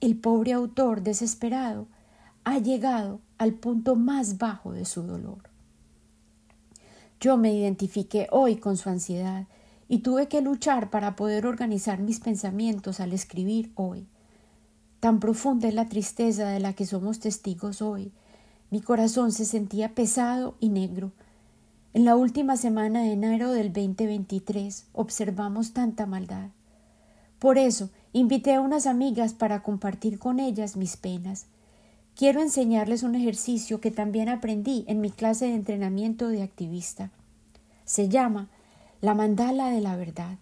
El 0.00 0.16
pobre 0.16 0.54
autor 0.54 1.02
desesperado 1.02 1.86
ha 2.42 2.58
llegado 2.58 3.20
al 3.38 3.54
punto 3.54 3.94
más 3.94 4.38
bajo 4.38 4.72
de 4.72 4.84
su 4.84 5.04
dolor. 5.04 5.38
Yo 7.20 7.36
me 7.36 7.54
identifiqué 7.54 8.26
hoy 8.32 8.56
con 8.56 8.76
su 8.76 8.88
ansiedad 8.88 9.46
y 9.88 9.98
tuve 10.00 10.26
que 10.26 10.40
luchar 10.40 10.90
para 10.90 11.14
poder 11.14 11.46
organizar 11.46 12.00
mis 12.00 12.18
pensamientos 12.18 12.98
al 12.98 13.12
escribir 13.12 13.70
hoy. 13.76 14.08
Tan 14.98 15.20
profunda 15.20 15.68
es 15.68 15.74
la 15.74 15.88
tristeza 15.88 16.48
de 16.48 16.58
la 16.58 16.72
que 16.72 16.86
somos 16.86 17.20
testigos 17.20 17.82
hoy. 17.82 18.10
Mi 18.72 18.80
corazón 18.80 19.30
se 19.30 19.44
sentía 19.44 19.94
pesado 19.94 20.56
y 20.58 20.70
negro. 20.70 21.12
En 21.94 22.04
la 22.04 22.16
última 22.16 22.58
semana 22.58 23.02
de 23.02 23.12
enero 23.12 23.50
del 23.50 23.72
2023 23.72 24.88
observamos 24.92 25.72
tanta 25.72 26.04
maldad. 26.04 26.50
Por 27.38 27.56
eso 27.56 27.88
invité 28.12 28.54
a 28.54 28.60
unas 28.60 28.86
amigas 28.86 29.32
para 29.32 29.62
compartir 29.62 30.18
con 30.18 30.38
ellas 30.38 30.76
mis 30.76 30.98
penas. 30.98 31.46
Quiero 32.14 32.42
enseñarles 32.42 33.04
un 33.04 33.14
ejercicio 33.14 33.80
que 33.80 33.90
también 33.90 34.28
aprendí 34.28 34.84
en 34.86 35.00
mi 35.00 35.10
clase 35.10 35.46
de 35.46 35.54
entrenamiento 35.54 36.28
de 36.28 36.42
activista. 36.42 37.10
Se 37.86 38.10
llama 38.10 38.48
la 39.00 39.14
mandala 39.14 39.70
de 39.70 39.80
la 39.80 39.96
verdad. 39.96 40.36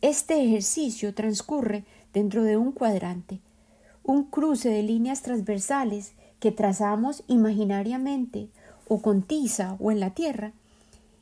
Este 0.00 0.44
ejercicio 0.44 1.12
transcurre 1.12 1.84
dentro 2.14 2.44
de 2.44 2.56
un 2.56 2.70
cuadrante, 2.70 3.40
un 4.04 4.22
cruce 4.22 4.68
de 4.68 4.84
líneas 4.84 5.22
transversales 5.22 6.12
que 6.38 6.52
trazamos 6.52 7.24
imaginariamente 7.26 8.48
o 8.86 9.02
con 9.02 9.22
tiza 9.22 9.76
o 9.80 9.90
en 9.90 9.98
la 9.98 10.10
tierra 10.10 10.52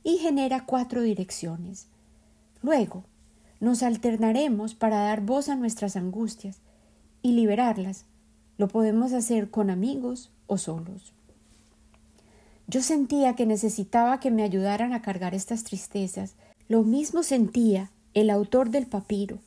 y 0.07 0.19
genera 0.19 0.65
cuatro 0.67 1.03
direcciones. 1.03 1.89
Luego, 2.63 3.03
nos 3.59 3.83
alternaremos 3.83 4.77
para 4.77 5.01
dar 5.01 5.21
voz 5.21 5.49
a 5.49 5.57
nuestras 5.57 5.97
angustias 5.97 6.61
y 7.23 7.33
liberarlas. 7.33 8.05
Lo 8.57 8.69
podemos 8.69 9.13
hacer 9.13 9.51
con 9.51 9.69
amigos 9.69 10.31
o 10.47 10.59
solos. 10.59 11.13
Yo 12.69 12.83
sentía 12.83 13.35
que 13.35 13.47
necesitaba 13.47 14.21
que 14.21 14.31
me 14.31 14.45
ayudaran 14.45 14.93
a 14.93 15.03
cargar 15.03 15.35
estas 15.35 15.65
tristezas. 15.65 16.37
Lo 16.69 16.85
mismo 16.85 17.25
sentía 17.25 17.91
el 18.15 18.31
autor 18.31 18.71
del 18.71 18.87
papiro. 18.87 19.41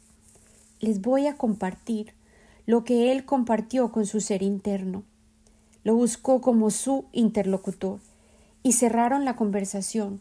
Les 0.81 0.99
voy 0.99 1.27
a 1.27 1.37
compartir 1.37 2.11
lo 2.65 2.83
que 2.83 3.13
él 3.13 3.23
compartió 3.23 3.93
con 3.93 4.05
su 4.05 4.19
ser 4.19 4.43
interno. 4.43 5.03
Lo 5.85 5.95
buscó 5.95 6.41
como 6.41 6.69
su 6.69 7.05
interlocutor 7.13 8.01
y 8.61 8.73
cerraron 8.73 9.23
la 9.23 9.37
conversación 9.37 10.19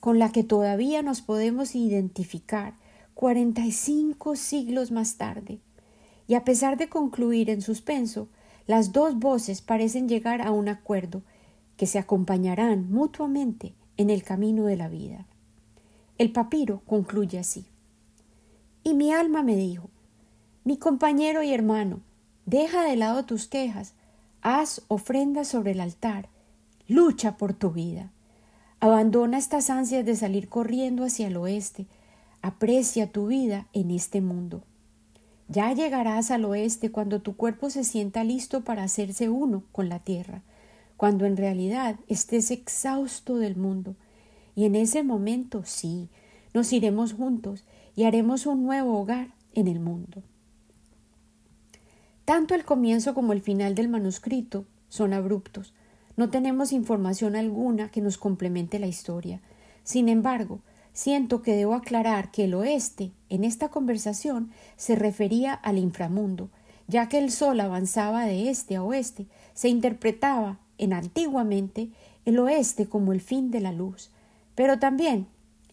con 0.00 0.18
la 0.18 0.32
que 0.32 0.42
todavía 0.42 1.02
nos 1.02 1.20
podemos 1.20 1.74
identificar 1.74 2.74
45 3.14 4.34
siglos 4.34 4.90
más 4.90 5.16
tarde. 5.16 5.60
Y 6.26 6.34
a 6.34 6.44
pesar 6.44 6.78
de 6.78 6.88
concluir 6.88 7.50
en 7.50 7.60
suspenso, 7.60 8.28
las 8.66 8.92
dos 8.92 9.18
voces 9.18 9.60
parecen 9.60 10.08
llegar 10.08 10.42
a 10.42 10.52
un 10.52 10.68
acuerdo 10.68 11.22
que 11.76 11.86
se 11.86 11.98
acompañarán 11.98 12.90
mutuamente 12.90 13.74
en 13.96 14.10
el 14.10 14.22
camino 14.22 14.64
de 14.64 14.76
la 14.76 14.88
vida. 14.88 15.26
El 16.18 16.32
papiro 16.32 16.82
concluye 16.86 17.38
así. 17.38 17.66
Y 18.82 18.94
mi 18.94 19.12
alma 19.12 19.42
me 19.42 19.56
dijo, 19.56 19.90
mi 20.64 20.76
compañero 20.76 21.42
y 21.42 21.52
hermano, 21.52 22.00
deja 22.46 22.84
de 22.84 22.96
lado 22.96 23.24
tus 23.24 23.46
quejas, 23.46 23.94
haz 24.40 24.82
ofrendas 24.88 25.48
sobre 25.48 25.72
el 25.72 25.80
altar, 25.80 26.28
lucha 26.86 27.36
por 27.36 27.54
tu 27.54 27.70
vida. 27.70 28.10
Abandona 28.80 29.38
estas 29.38 29.68
ansias 29.70 30.04
de 30.06 30.16
salir 30.16 30.48
corriendo 30.48 31.04
hacia 31.04 31.26
el 31.28 31.36
oeste, 31.36 31.86
Aprecia 32.42 33.12
tu 33.12 33.26
vida 33.26 33.66
en 33.74 33.90
este 33.90 34.22
mundo. 34.22 34.62
Ya 35.48 35.74
llegarás 35.74 36.30
al 36.30 36.46
oeste 36.46 36.90
cuando 36.90 37.20
tu 37.20 37.36
cuerpo 37.36 37.68
se 37.68 37.84
sienta 37.84 38.24
listo 38.24 38.62
para 38.62 38.82
hacerse 38.82 39.28
uno 39.28 39.64
con 39.72 39.90
la 39.90 39.98
tierra, 39.98 40.42
cuando 40.96 41.26
en 41.26 41.36
realidad 41.36 41.96
estés 42.08 42.50
exhausto 42.50 43.36
del 43.36 43.56
mundo. 43.56 43.94
Y 44.54 44.64
en 44.64 44.74
ese 44.74 45.02
momento 45.02 45.62
sí, 45.66 46.08
nos 46.54 46.72
iremos 46.72 47.12
juntos 47.12 47.64
y 47.94 48.04
haremos 48.04 48.46
un 48.46 48.62
nuevo 48.62 48.98
hogar 48.98 49.34
en 49.52 49.68
el 49.68 49.80
mundo. 49.80 50.22
Tanto 52.24 52.54
el 52.54 52.64
comienzo 52.64 53.12
como 53.12 53.34
el 53.34 53.42
final 53.42 53.74
del 53.74 53.88
manuscrito 53.88 54.64
son 54.88 55.12
abruptos. 55.12 55.74
No 56.16 56.28
tenemos 56.28 56.72
información 56.72 57.36
alguna 57.36 57.90
que 57.90 58.00
nos 58.00 58.18
complemente 58.18 58.78
la 58.78 58.86
historia. 58.86 59.40
Sin 59.84 60.08
embargo, 60.08 60.60
siento 60.92 61.42
que 61.42 61.54
debo 61.54 61.74
aclarar 61.74 62.30
que 62.30 62.44
el 62.44 62.54
oeste 62.54 63.12
en 63.28 63.44
esta 63.44 63.68
conversación 63.68 64.50
se 64.76 64.96
refería 64.96 65.54
al 65.54 65.78
inframundo, 65.78 66.50
ya 66.88 67.08
que 67.08 67.18
el 67.18 67.30
sol 67.30 67.60
avanzaba 67.60 68.24
de 68.24 68.50
este 68.50 68.76
a 68.76 68.82
oeste, 68.82 69.26
se 69.54 69.68
interpretaba 69.68 70.58
en 70.78 70.92
antiguamente 70.92 71.90
el 72.24 72.38
oeste 72.38 72.86
como 72.86 73.12
el 73.12 73.20
fin 73.20 73.50
de 73.50 73.60
la 73.60 73.72
luz, 73.72 74.10
pero 74.54 74.78
también 74.78 75.26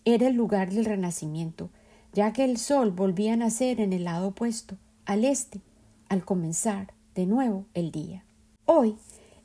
era 0.05 0.27
el 0.27 0.35
lugar 0.35 0.71
del 0.71 0.85
renacimiento, 0.85 1.69
ya 2.13 2.33
que 2.33 2.45
el 2.45 2.57
sol 2.57 2.91
volvía 2.91 3.33
a 3.33 3.37
nacer 3.37 3.81
en 3.81 3.93
el 3.93 4.05
lado 4.05 4.29
opuesto, 4.29 4.77
al 5.05 5.25
este, 5.25 5.61
al 6.09 6.23
comenzar 6.23 6.93
de 7.15 7.25
nuevo 7.25 7.65
el 7.73 7.91
día. 7.91 8.23
Hoy 8.65 8.95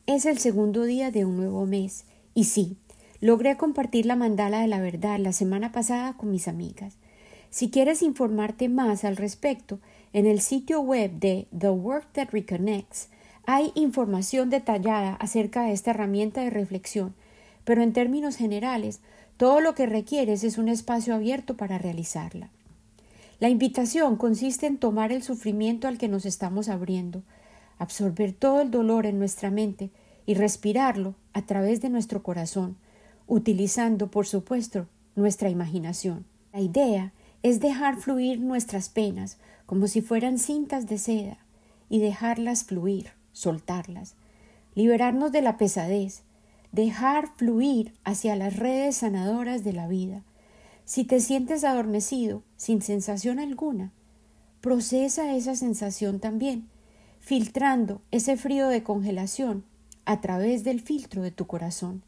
es 0.06 0.26
el 0.26 0.38
segundo 0.38 0.84
día 0.84 1.10
de 1.10 1.24
un 1.24 1.36
nuevo 1.36 1.66
mes, 1.66 2.04
y 2.34 2.44
sí, 2.44 2.76
Logré 3.22 3.56
compartir 3.56 4.04
la 4.04 4.16
mandala 4.16 4.62
de 4.62 4.66
la 4.66 4.80
verdad 4.80 5.16
la 5.20 5.32
semana 5.32 5.70
pasada 5.70 6.14
con 6.14 6.32
mis 6.32 6.48
amigas. 6.48 6.96
Si 7.50 7.70
quieres 7.70 8.02
informarte 8.02 8.68
más 8.68 9.04
al 9.04 9.16
respecto, 9.16 9.78
en 10.12 10.26
el 10.26 10.40
sitio 10.40 10.80
web 10.80 11.12
de 11.20 11.46
The 11.56 11.70
Work 11.70 12.08
That 12.14 12.30
Reconnects 12.32 13.10
hay 13.46 13.70
información 13.76 14.50
detallada 14.50 15.14
acerca 15.14 15.62
de 15.62 15.72
esta 15.72 15.92
herramienta 15.92 16.40
de 16.40 16.50
reflexión, 16.50 17.14
pero 17.62 17.84
en 17.84 17.92
términos 17.92 18.34
generales, 18.34 18.98
todo 19.36 19.60
lo 19.60 19.76
que 19.76 19.86
requieres 19.86 20.42
es 20.42 20.58
un 20.58 20.68
espacio 20.68 21.14
abierto 21.14 21.56
para 21.56 21.78
realizarla. 21.78 22.50
La 23.38 23.50
invitación 23.50 24.16
consiste 24.16 24.66
en 24.66 24.78
tomar 24.78 25.12
el 25.12 25.22
sufrimiento 25.22 25.86
al 25.86 25.96
que 25.96 26.08
nos 26.08 26.26
estamos 26.26 26.68
abriendo, 26.68 27.22
absorber 27.78 28.32
todo 28.32 28.60
el 28.60 28.70
dolor 28.70 29.06
en 29.06 29.18
nuestra 29.18 29.50
mente 29.50 29.90
y 30.26 30.34
respirarlo 30.34 31.14
a 31.32 31.42
través 31.46 31.80
de 31.80 31.88
nuestro 31.88 32.22
corazón, 32.22 32.76
utilizando, 33.26 34.10
por 34.10 34.26
supuesto, 34.26 34.86
nuestra 35.16 35.50
imaginación. 35.50 36.24
La 36.52 36.60
idea 36.60 37.12
es 37.42 37.60
dejar 37.60 37.96
fluir 37.96 38.40
nuestras 38.40 38.88
penas 38.88 39.38
como 39.66 39.86
si 39.86 40.00
fueran 40.00 40.38
cintas 40.38 40.86
de 40.86 40.98
seda 40.98 41.38
y 41.88 41.98
dejarlas 41.98 42.64
fluir, 42.64 43.10
soltarlas, 43.32 44.14
liberarnos 44.74 45.32
de 45.32 45.42
la 45.42 45.56
pesadez, 45.56 46.22
dejar 46.72 47.28
fluir 47.36 47.94
hacia 48.04 48.36
las 48.36 48.56
redes 48.56 48.96
sanadoras 48.96 49.64
de 49.64 49.72
la 49.72 49.88
vida. 49.88 50.22
Si 50.84 51.04
te 51.04 51.20
sientes 51.20 51.64
adormecido, 51.64 52.42
sin 52.56 52.82
sensación 52.82 53.38
alguna, 53.38 53.92
procesa 54.60 55.34
esa 55.34 55.54
sensación 55.54 56.20
también, 56.20 56.68
filtrando 57.22 58.00
ese 58.10 58.36
frío 58.36 58.68
de 58.68 58.82
congelación 58.82 59.62
a 60.04 60.20
través 60.20 60.64
del 60.64 60.80
filtro 60.80 61.22
de 61.22 61.30
tu 61.30 61.46
corazón. 61.46 62.02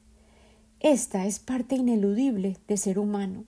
Esta 0.80 1.24
es 1.24 1.38
parte 1.38 1.76
ineludible 1.76 2.56
de 2.66 2.76
ser 2.76 2.98
humano. 2.98 3.44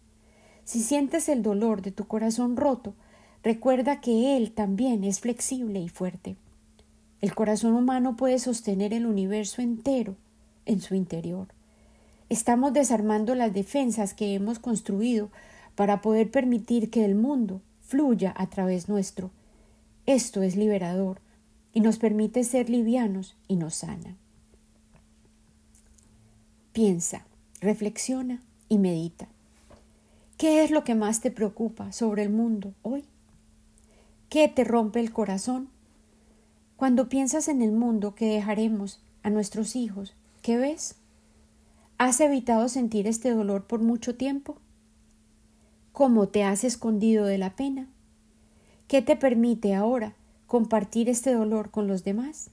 Si 0.64 0.80
sientes 0.80 1.28
el 1.28 1.42
dolor 1.42 1.82
de 1.82 1.90
tu 1.90 2.06
corazón 2.06 2.56
roto, 2.56 2.94
recuerda 3.42 4.00
que 4.00 4.36
él 4.36 4.52
también 4.52 5.02
es 5.02 5.18
flexible 5.18 5.80
y 5.80 5.88
fuerte. 5.88 6.36
El 7.20 7.34
corazón 7.34 7.74
humano 7.74 8.16
puede 8.16 8.38
sostener 8.38 8.94
el 8.94 9.04
universo 9.04 9.60
entero 9.60 10.14
en 10.66 10.80
su 10.80 10.94
interior. 10.94 11.48
Estamos 12.28 12.74
desarmando 12.74 13.34
las 13.34 13.52
defensas 13.52 14.14
que 14.14 14.34
hemos 14.34 14.60
construido 14.60 15.30
para 15.74 16.00
poder 16.00 16.30
permitir 16.30 16.90
que 16.90 17.04
el 17.04 17.16
mundo 17.16 17.60
fluya 17.80 18.32
a 18.36 18.46
través 18.48 18.88
nuestro. 18.88 19.32
Esto 20.06 20.42
es 20.42 20.54
liberador 20.54 21.25
y 21.76 21.82
nos 21.82 21.98
permite 21.98 22.42
ser 22.42 22.70
livianos 22.70 23.36
y 23.48 23.56
nos 23.56 23.74
sana. 23.74 24.16
Piensa, 26.72 27.26
reflexiona 27.60 28.42
y 28.70 28.78
medita. 28.78 29.28
¿Qué 30.38 30.64
es 30.64 30.70
lo 30.70 30.84
que 30.84 30.94
más 30.94 31.20
te 31.20 31.30
preocupa 31.30 31.92
sobre 31.92 32.22
el 32.22 32.30
mundo 32.30 32.72
hoy? 32.80 33.04
¿Qué 34.30 34.48
te 34.48 34.64
rompe 34.64 35.00
el 35.00 35.12
corazón? 35.12 35.68
Cuando 36.78 37.10
piensas 37.10 37.46
en 37.46 37.60
el 37.60 37.72
mundo 37.72 38.14
que 38.14 38.24
dejaremos 38.24 39.02
a 39.22 39.28
nuestros 39.28 39.76
hijos, 39.76 40.14
¿qué 40.40 40.56
ves? 40.56 40.94
¿Has 41.98 42.18
evitado 42.20 42.70
sentir 42.70 43.06
este 43.06 43.34
dolor 43.34 43.66
por 43.66 43.82
mucho 43.82 44.16
tiempo? 44.16 44.56
¿Cómo 45.92 46.28
te 46.28 46.42
has 46.42 46.64
escondido 46.64 47.26
de 47.26 47.36
la 47.36 47.54
pena? 47.54 47.86
¿Qué 48.88 49.02
te 49.02 49.14
permite 49.14 49.74
ahora 49.74 50.15
compartir 50.46 51.08
este 51.08 51.34
dolor 51.34 51.70
con 51.70 51.86
los 51.86 52.04
demás? 52.04 52.50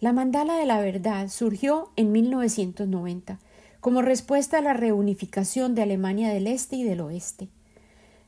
La 0.00 0.12
mandala 0.12 0.54
de 0.54 0.66
la 0.66 0.80
verdad 0.80 1.28
surgió 1.28 1.90
en 1.96 2.12
1990 2.12 3.38
como 3.80 4.02
respuesta 4.02 4.58
a 4.58 4.62
la 4.62 4.72
reunificación 4.72 5.74
de 5.74 5.82
Alemania 5.82 6.30
del 6.30 6.46
Este 6.46 6.76
y 6.76 6.84
del 6.84 7.00
Oeste. 7.00 7.48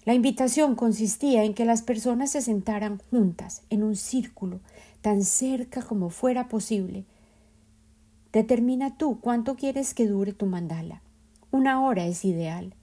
La 0.04 0.14
invitación 0.14 0.76
consistía 0.76 1.44
en 1.44 1.54
que 1.54 1.64
las 1.64 1.82
personas 1.82 2.30
se 2.30 2.40
sentaran 2.40 3.00
juntas 3.10 3.62
en 3.70 3.82
un 3.82 3.96
círculo 3.96 4.60
tan 5.02 5.22
cerca 5.22 5.82
como 5.82 6.10
fuera 6.10 6.48
posible. 6.48 7.04
Determina 8.32 8.96
tú 8.96 9.20
cuánto 9.20 9.56
quieres 9.56 9.92
que 9.92 10.06
dure 10.06 10.32
tu 10.32 10.46
mandala. 10.46 11.02
Una 11.50 11.84
hora 11.84 12.06
es 12.06 12.24
ideal. 12.24 12.74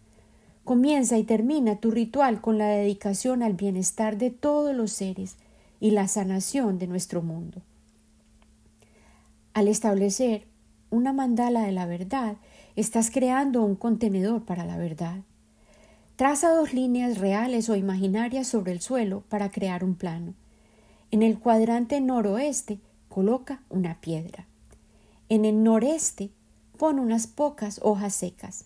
Comienza 0.68 1.18
y 1.18 1.24
termina 1.24 1.78
tu 1.78 1.92
ritual 1.92 2.42
con 2.42 2.58
la 2.58 2.68
dedicación 2.68 3.42
al 3.42 3.54
bienestar 3.54 4.18
de 4.18 4.32
todos 4.32 4.76
los 4.76 4.92
seres 4.92 5.38
y 5.80 5.92
la 5.92 6.10
sanación 6.10 6.78
de 6.78 6.88
nuestro 6.88 7.22
mundo. 7.22 7.62
Al 9.54 9.70
establecer 9.70 10.46
una 10.90 11.14
mandala 11.14 11.62
de 11.62 11.72
la 11.72 11.86
verdad, 11.86 12.36
estás 12.76 13.12
creando 13.12 13.64
un 13.64 13.76
contenedor 13.78 14.44
para 14.44 14.66
la 14.66 14.76
verdad. 14.76 15.22
Traza 16.18 16.50
dos 16.50 16.74
líneas 16.74 17.18
reales 17.18 17.70
o 17.70 17.78
imaginarias 17.78 18.46
sobre 18.46 18.74
el 18.74 18.82
suelo 18.82 19.24
para 19.30 19.50
crear 19.50 19.86
un 19.86 19.96
plano. 19.96 20.34
En 21.12 21.24
el 21.24 21.40
cuadrante 21.40 22.02
noroeste 22.02 22.82
coloca 23.08 23.62
una 23.70 24.02
piedra. 24.02 24.46
En 25.30 25.46
el 25.46 25.64
noreste 25.64 26.30
pon 26.78 27.00
unas 27.00 27.26
pocas 27.26 27.80
hojas 27.82 28.14
secas. 28.14 28.66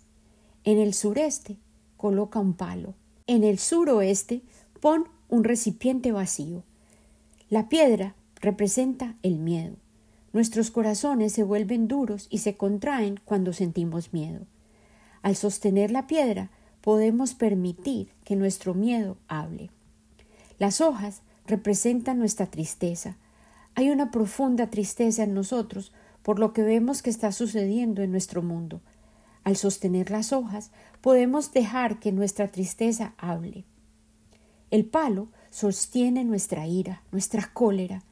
En 0.63 0.79
el 0.79 0.95
sureste 0.95 1.57
coloca 2.01 2.39
un 2.39 2.53
palo. 2.53 2.95
En 3.27 3.43
el 3.43 3.59
suroeste 3.59 4.41
pon 4.79 5.07
un 5.29 5.43
recipiente 5.43 6.11
vacío. 6.11 6.63
La 7.47 7.69
piedra 7.69 8.15
representa 8.41 9.13
el 9.21 9.37
miedo. 9.37 9.75
Nuestros 10.33 10.71
corazones 10.71 11.31
se 11.31 11.43
vuelven 11.43 11.87
duros 11.87 12.25
y 12.31 12.39
se 12.39 12.57
contraen 12.57 13.19
cuando 13.23 13.53
sentimos 13.53 14.13
miedo. 14.13 14.47
Al 15.21 15.35
sostener 15.35 15.91
la 15.91 16.07
piedra, 16.07 16.49
podemos 16.81 17.35
permitir 17.35 18.09
que 18.23 18.35
nuestro 18.35 18.73
miedo 18.73 19.17
hable. 19.27 19.69
Las 20.57 20.81
hojas 20.81 21.21
representan 21.45 22.17
nuestra 22.17 22.47
tristeza. 22.47 23.15
Hay 23.75 23.91
una 23.91 24.09
profunda 24.09 24.71
tristeza 24.71 25.21
en 25.21 25.35
nosotros 25.35 25.91
por 26.23 26.39
lo 26.39 26.51
que 26.51 26.63
vemos 26.63 27.03
que 27.03 27.11
está 27.11 27.31
sucediendo 27.31 28.01
en 28.01 28.09
nuestro 28.09 28.41
mundo. 28.41 28.81
Al 29.43 29.57
sostener 29.57 30.11
las 30.11 30.33
hojas, 30.33 30.71
podemos 31.01 31.51
dejar 31.51 31.99
que 31.99 32.11
nuestra 32.11 32.49
tristeza 32.49 33.13
hable. 33.17 33.65
El 34.69 34.85
palo 34.85 35.29
sostiene 35.49 36.23
nuestra 36.23 36.67
ira, 36.67 37.03
nuestra 37.11 37.51
cólera, 37.53 38.03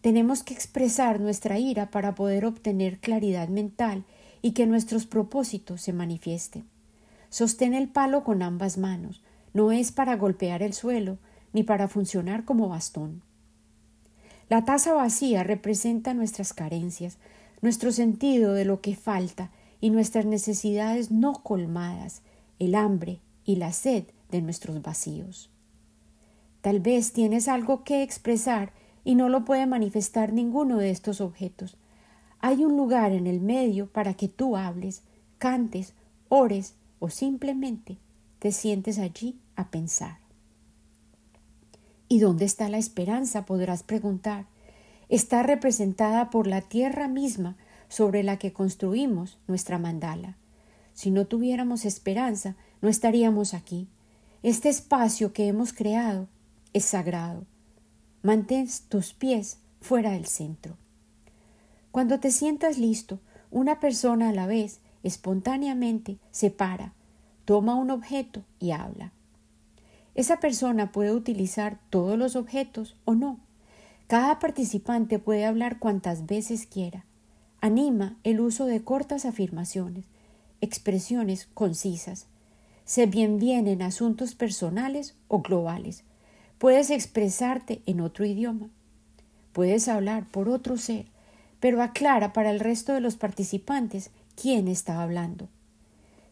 tenemos 0.00 0.44
que 0.44 0.54
expresar 0.54 1.20
nuestra 1.20 1.58
ira 1.58 1.90
para 1.90 2.14
poder 2.14 2.44
obtener 2.44 2.98
claridad 2.98 3.48
mental 3.48 4.04
y 4.42 4.52
que 4.52 4.66
nuestros 4.66 5.06
propósitos 5.06 5.82
se 5.82 5.92
manifiesten. 5.92 6.64
Sostén 7.30 7.74
el 7.74 7.88
palo 7.88 8.22
con 8.22 8.42
ambas 8.42 8.78
manos, 8.78 9.22
no 9.52 9.72
es 9.72 9.90
para 9.90 10.16
golpear 10.16 10.62
el 10.62 10.72
suelo 10.72 11.18
ni 11.52 11.64
para 11.64 11.88
funcionar 11.88 12.44
como 12.44 12.68
bastón. 12.68 13.22
La 14.48 14.64
taza 14.64 14.94
vacía 14.94 15.42
representa 15.42 16.14
nuestras 16.14 16.54
carencias, 16.54 17.18
nuestro 17.60 17.90
sentido 17.90 18.54
de 18.54 18.64
lo 18.64 18.80
que 18.80 18.94
falta 18.94 19.50
y 19.80 19.90
nuestras 19.90 20.24
necesidades 20.24 21.10
no 21.10 21.32
colmadas, 21.42 22.22
el 22.58 22.74
hambre 22.74 23.20
y 23.44 23.56
la 23.56 23.72
sed 23.72 24.04
de 24.30 24.42
nuestros 24.42 24.82
vacíos. 24.82 25.50
Tal 26.60 26.80
vez 26.80 27.12
tienes 27.12 27.48
algo 27.48 27.84
que 27.84 28.02
expresar 28.02 28.72
y 29.04 29.14
no 29.14 29.28
lo 29.28 29.44
puede 29.44 29.66
manifestar 29.66 30.32
ninguno 30.32 30.78
de 30.78 30.90
estos 30.90 31.20
objetos. 31.20 31.76
Hay 32.40 32.64
un 32.64 32.76
lugar 32.76 33.12
en 33.12 33.26
el 33.26 33.40
medio 33.40 33.86
para 33.90 34.14
que 34.14 34.28
tú 34.28 34.56
hables, 34.56 35.02
cantes, 35.38 35.94
ores 36.28 36.74
o 36.98 37.10
simplemente 37.10 37.98
te 38.38 38.52
sientes 38.52 38.98
allí 38.98 39.38
a 39.56 39.70
pensar. 39.70 40.18
¿Y 42.08 42.20
dónde 42.20 42.44
está 42.44 42.68
la 42.68 42.78
esperanza? 42.78 43.44
podrás 43.44 43.82
preguntar. 43.82 44.46
Está 45.08 45.42
representada 45.42 46.30
por 46.30 46.46
la 46.46 46.60
tierra 46.60 47.08
misma 47.08 47.56
sobre 47.88 48.22
la 48.22 48.38
que 48.38 48.52
construimos 48.52 49.38
nuestra 49.46 49.78
mandala. 49.78 50.36
Si 50.94 51.10
no 51.10 51.26
tuviéramos 51.26 51.84
esperanza, 51.84 52.56
no 52.80 52.88
estaríamos 52.88 53.54
aquí. 53.54 53.88
Este 54.42 54.68
espacio 54.68 55.32
que 55.32 55.48
hemos 55.48 55.72
creado 55.72 56.28
es 56.72 56.84
sagrado. 56.84 57.44
Mantén 58.22 58.68
tus 58.88 59.12
pies 59.12 59.58
fuera 59.80 60.12
del 60.12 60.26
centro. 60.26 60.76
Cuando 61.90 62.20
te 62.20 62.30
sientas 62.30 62.78
listo, 62.78 63.20
una 63.50 63.80
persona 63.80 64.28
a 64.28 64.32
la 64.32 64.46
vez, 64.46 64.80
espontáneamente, 65.02 66.18
se 66.30 66.50
para, 66.50 66.92
toma 67.44 67.74
un 67.74 67.90
objeto 67.90 68.44
y 68.60 68.72
habla. 68.72 69.12
Esa 70.14 70.40
persona 70.40 70.92
puede 70.92 71.12
utilizar 71.12 71.78
todos 71.90 72.18
los 72.18 72.36
objetos 72.36 72.96
o 73.04 73.14
no. 73.14 73.38
Cada 74.08 74.38
participante 74.38 75.18
puede 75.18 75.46
hablar 75.46 75.78
cuantas 75.78 76.26
veces 76.26 76.66
quiera. 76.66 77.04
Anima 77.60 78.16
el 78.24 78.40
uso 78.40 78.66
de 78.66 78.82
cortas 78.82 79.24
afirmaciones, 79.24 80.04
expresiones 80.60 81.48
concisas. 81.54 82.26
Se 82.84 83.06
bien 83.06 83.38
bien 83.38 83.66
en 83.66 83.82
asuntos 83.82 84.34
personales 84.34 85.14
o 85.28 85.42
globales, 85.42 86.04
Puedes 86.58 86.90
expresarte 86.90 87.82
en 87.86 88.00
otro 88.00 88.24
idioma. 88.26 88.68
Puedes 89.52 89.86
hablar 89.86 90.26
por 90.28 90.48
otro 90.48 90.76
ser, 90.76 91.06
pero 91.60 91.82
aclara 91.82 92.32
para 92.32 92.50
el 92.50 92.58
resto 92.58 92.92
de 92.92 93.00
los 93.00 93.16
participantes 93.16 94.10
quién 94.40 94.66
está 94.66 95.00
hablando. 95.00 95.48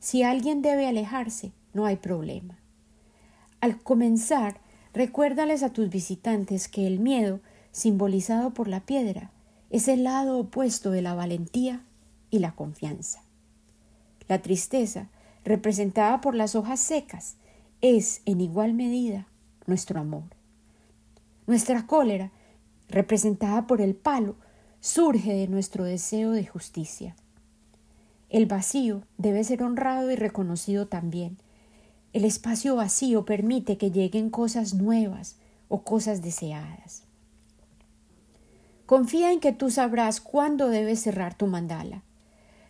Si 0.00 0.24
alguien 0.24 0.62
debe 0.62 0.88
alejarse, 0.88 1.52
no 1.74 1.86
hay 1.86 1.96
problema. 1.96 2.58
Al 3.60 3.80
comenzar, 3.80 4.58
recuérdales 4.92 5.62
a 5.62 5.72
tus 5.72 5.90
visitantes 5.90 6.66
que 6.66 6.88
el 6.88 6.98
miedo, 6.98 7.38
simbolizado 7.70 8.52
por 8.52 8.66
la 8.66 8.80
piedra, 8.80 9.30
es 9.70 9.88
el 9.88 10.04
lado 10.04 10.38
opuesto 10.38 10.90
de 10.90 11.02
la 11.02 11.14
valentía 11.14 11.84
y 12.30 12.38
la 12.38 12.54
confianza. 12.54 13.22
La 14.28 14.42
tristeza, 14.42 15.08
representada 15.44 16.20
por 16.20 16.34
las 16.34 16.54
hojas 16.54 16.80
secas, 16.80 17.36
es, 17.80 18.22
en 18.24 18.40
igual 18.40 18.74
medida, 18.74 19.26
nuestro 19.66 20.00
amor. 20.00 20.24
Nuestra 21.46 21.86
cólera 21.86 22.32
representada 22.88 23.66
por 23.66 23.80
el 23.80 23.94
palo, 23.94 24.36
surge 24.80 25.32
de 25.32 25.48
nuestro 25.48 25.84
deseo 25.84 26.30
de 26.30 26.46
justicia. 26.46 27.16
El 28.28 28.46
vacío 28.46 29.02
debe 29.18 29.44
ser 29.44 29.62
honrado 29.62 30.10
y 30.10 30.16
reconocido 30.16 30.86
también. 30.86 31.38
El 32.12 32.24
espacio 32.24 32.76
vacío 32.76 33.24
permite 33.24 33.78
que 33.78 33.90
lleguen 33.90 34.30
cosas 34.30 34.74
nuevas 34.74 35.36
o 35.68 35.82
cosas 35.82 36.22
deseadas. 36.22 37.05
Confía 38.86 39.32
en 39.32 39.40
que 39.40 39.52
tú 39.52 39.70
sabrás 39.70 40.20
cuándo 40.20 40.68
debes 40.68 41.00
cerrar 41.00 41.36
tu 41.36 41.48
mandala. 41.48 42.04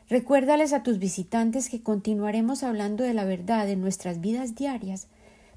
Recuérdales 0.08 0.72
a 0.72 0.82
tus 0.82 0.98
visitantes 0.98 1.68
que 1.68 1.82
continuaremos 1.82 2.62
hablando 2.62 3.04
de 3.04 3.12
la 3.12 3.24
verdad 3.24 3.68
en 3.68 3.82
nuestras 3.82 4.22
vidas 4.22 4.54
diarias, 4.54 5.08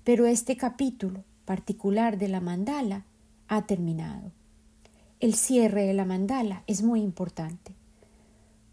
pero 0.03 0.25
este 0.25 0.57
capítulo 0.57 1.23
particular 1.45 2.17
de 2.17 2.27
la 2.27 2.41
mandala 2.41 3.05
ha 3.47 3.67
terminado. 3.67 4.31
El 5.21 5.35
cierre 5.35 5.85
de 5.85 5.93
la 5.93 6.03
mandala 6.03 6.63
es 6.67 6.83
muy 6.83 7.01
importante. 7.01 7.73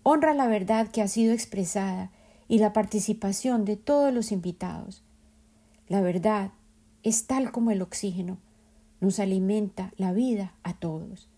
Honra 0.03 0.35
la 0.35 0.49
verdad 0.49 0.89
que 0.89 1.03
ha 1.03 1.09
sido 1.09 1.33
expresada 1.33 2.11
y 2.49 2.59
la 2.59 2.73
participación 2.73 3.65
de 3.65 3.77
todos 3.77 4.13
los 4.13 4.33
invitados. 4.33 5.05
La 5.89 6.01
verdad 6.01 6.51
es 7.05 7.27
tal 7.27 7.53
como 7.53 7.71
el 7.71 7.81
oxígeno, 7.81 8.39
nos 9.01 9.21
alimenta 9.21 9.93
la 9.99 10.13
vida 10.13 10.55
a 10.65 10.75
todos. 10.75 11.29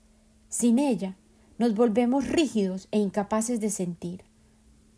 Sin 0.48 0.78
ella, 0.78 1.16
nos 1.58 1.74
volvemos 1.74 2.26
rígidos 2.26 2.88
e 2.90 2.98
incapaces 2.98 3.60
de 3.60 3.70
sentir. 3.70 4.22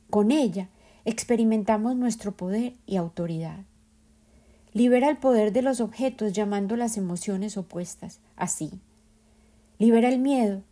Con 0.09 0.31
ella, 0.31 0.69
experimentamos 1.05 1.97
nuestro 1.97 2.33
poder 2.33 2.75
y 2.87 2.97
autoridad. 2.97 3.65
Libera 4.73 5.09
el 5.09 5.17
poder 5.17 5.53
de 5.53 5.63
los 5.63 5.81
objetos 5.81 6.33
llamando 6.33 6.77
las 6.77 6.97
emociones 6.97 7.57
opuestas, 7.57 8.21
así. 8.37 8.71
Libera 9.79 10.09
el 10.09 10.21
miedo, 10.21 10.63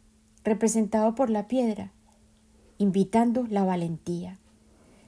representado 0.45 1.15
por 1.17 1.31
la 1.31 1.49
piedra, 1.49 1.91
invitando 2.79 3.47
la 3.51 3.65
valentía. 3.65 4.39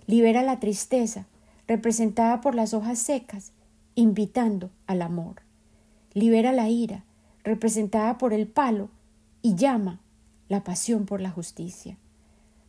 Libera 0.06 0.42
la 0.42 0.58
tristeza, 0.58 1.26
representada 1.68 2.40
por 2.40 2.56
las 2.56 2.74
hojas 2.74 2.98
secas, 2.98 3.52
invitando 3.94 4.70
al 4.88 5.02
amor. 5.02 5.42
Libera 6.12 6.50
la 6.50 6.68
ira, 6.68 7.04
representada 7.44 8.18
por 8.18 8.32
el 8.32 8.48
palo, 8.48 8.88
y 9.42 9.54
llama 9.54 10.00
la 10.48 10.64
pasión 10.64 11.06
por 11.06 11.20
la 11.20 11.30
justicia. 11.30 11.96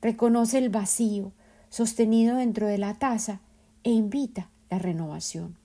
Reconoce 0.02 0.58
el 0.58 0.70
vacío 0.70 1.32
sostenido 1.70 2.38
dentro 2.38 2.68
de 2.68 2.78
la 2.78 2.94
taza 2.96 3.42
e 3.84 3.92
invita 3.92 4.50
la 4.70 4.80
renovación. 4.80 5.56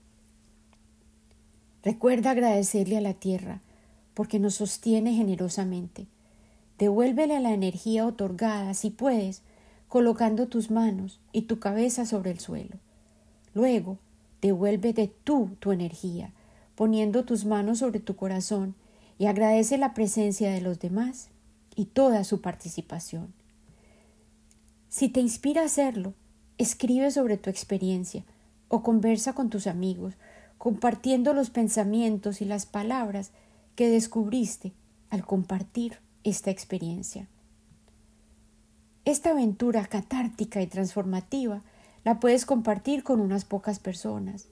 Recuerda 1.82 2.32
agradecerle 2.32 2.96
a 2.96 3.00
la 3.00 3.14
tierra 3.14 3.60
porque 4.14 4.38
nos 4.38 4.54
sostiene 4.54 5.14
generosamente. 5.14 6.06
Devuélvele 6.78 7.38
la 7.40 7.52
energía 7.52 8.06
otorgada, 8.06 8.74
si 8.74 8.90
puedes, 8.90 9.42
colocando 9.88 10.48
tus 10.48 10.70
manos 10.70 11.20
y 11.32 11.42
tu 11.42 11.58
cabeza 11.58 12.06
sobre 12.06 12.30
el 12.30 12.40
suelo. 12.40 12.76
Luego, 13.54 13.98
devuélvete 14.42 15.12
tú 15.24 15.50
tu 15.60 15.72
energía, 15.72 16.32
poniendo 16.74 17.24
tus 17.24 17.44
manos 17.44 17.78
sobre 17.78 18.00
tu 18.00 18.16
corazón 18.16 18.74
y 19.18 19.26
agradece 19.26 19.78
la 19.78 19.94
presencia 19.94 20.50
de 20.50 20.60
los 20.60 20.78
demás 20.78 21.28
y 21.74 21.86
toda 21.86 22.24
su 22.24 22.40
participación. 22.40 23.32
Si 24.88 25.08
te 25.08 25.20
inspira 25.20 25.62
a 25.62 25.66
hacerlo, 25.66 26.14
escribe 26.58 27.10
sobre 27.10 27.36
tu 27.36 27.50
experiencia 27.50 28.24
o 28.68 28.82
conversa 28.82 29.34
con 29.34 29.50
tus 29.50 29.66
amigos, 29.66 30.14
compartiendo 30.58 31.34
los 31.34 31.50
pensamientos 31.50 32.40
y 32.40 32.44
las 32.44 32.66
palabras 32.66 33.32
que 33.74 33.88
descubriste 33.88 34.72
al 35.10 35.24
compartir 35.24 35.98
esta 36.24 36.50
experiencia. 36.50 37.28
Esta 39.04 39.30
aventura 39.30 39.86
catártica 39.86 40.60
y 40.60 40.66
transformativa 40.66 41.62
la 42.04 42.18
puedes 42.18 42.46
compartir 42.46 43.04
con 43.04 43.20
unas 43.20 43.44
pocas 43.44 43.78
personas, 43.78 44.48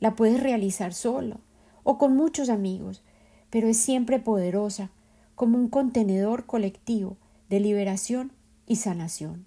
la 0.00 0.14
puedes 0.14 0.42
realizar 0.42 0.94
solo 0.94 1.40
o 1.82 1.98
con 1.98 2.16
muchos 2.16 2.48
amigos, 2.48 3.02
pero 3.50 3.68
es 3.68 3.76
siempre 3.76 4.18
poderosa 4.18 4.90
como 5.34 5.58
un 5.58 5.68
contenedor 5.68 6.46
colectivo 6.46 7.16
de 7.48 7.60
liberación 7.60 8.32
y 8.66 8.76
sanación. 8.76 9.46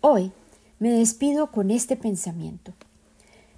Hoy 0.00 0.32
me 0.78 0.90
despido 0.90 1.52
con 1.52 1.70
este 1.70 1.96
pensamiento. 1.96 2.72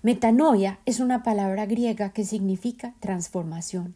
Metanoia 0.02 0.78
es 0.84 1.00
una 1.00 1.22
palabra 1.22 1.64
griega 1.64 2.10
que 2.10 2.24
significa 2.24 2.94
transformación, 3.00 3.94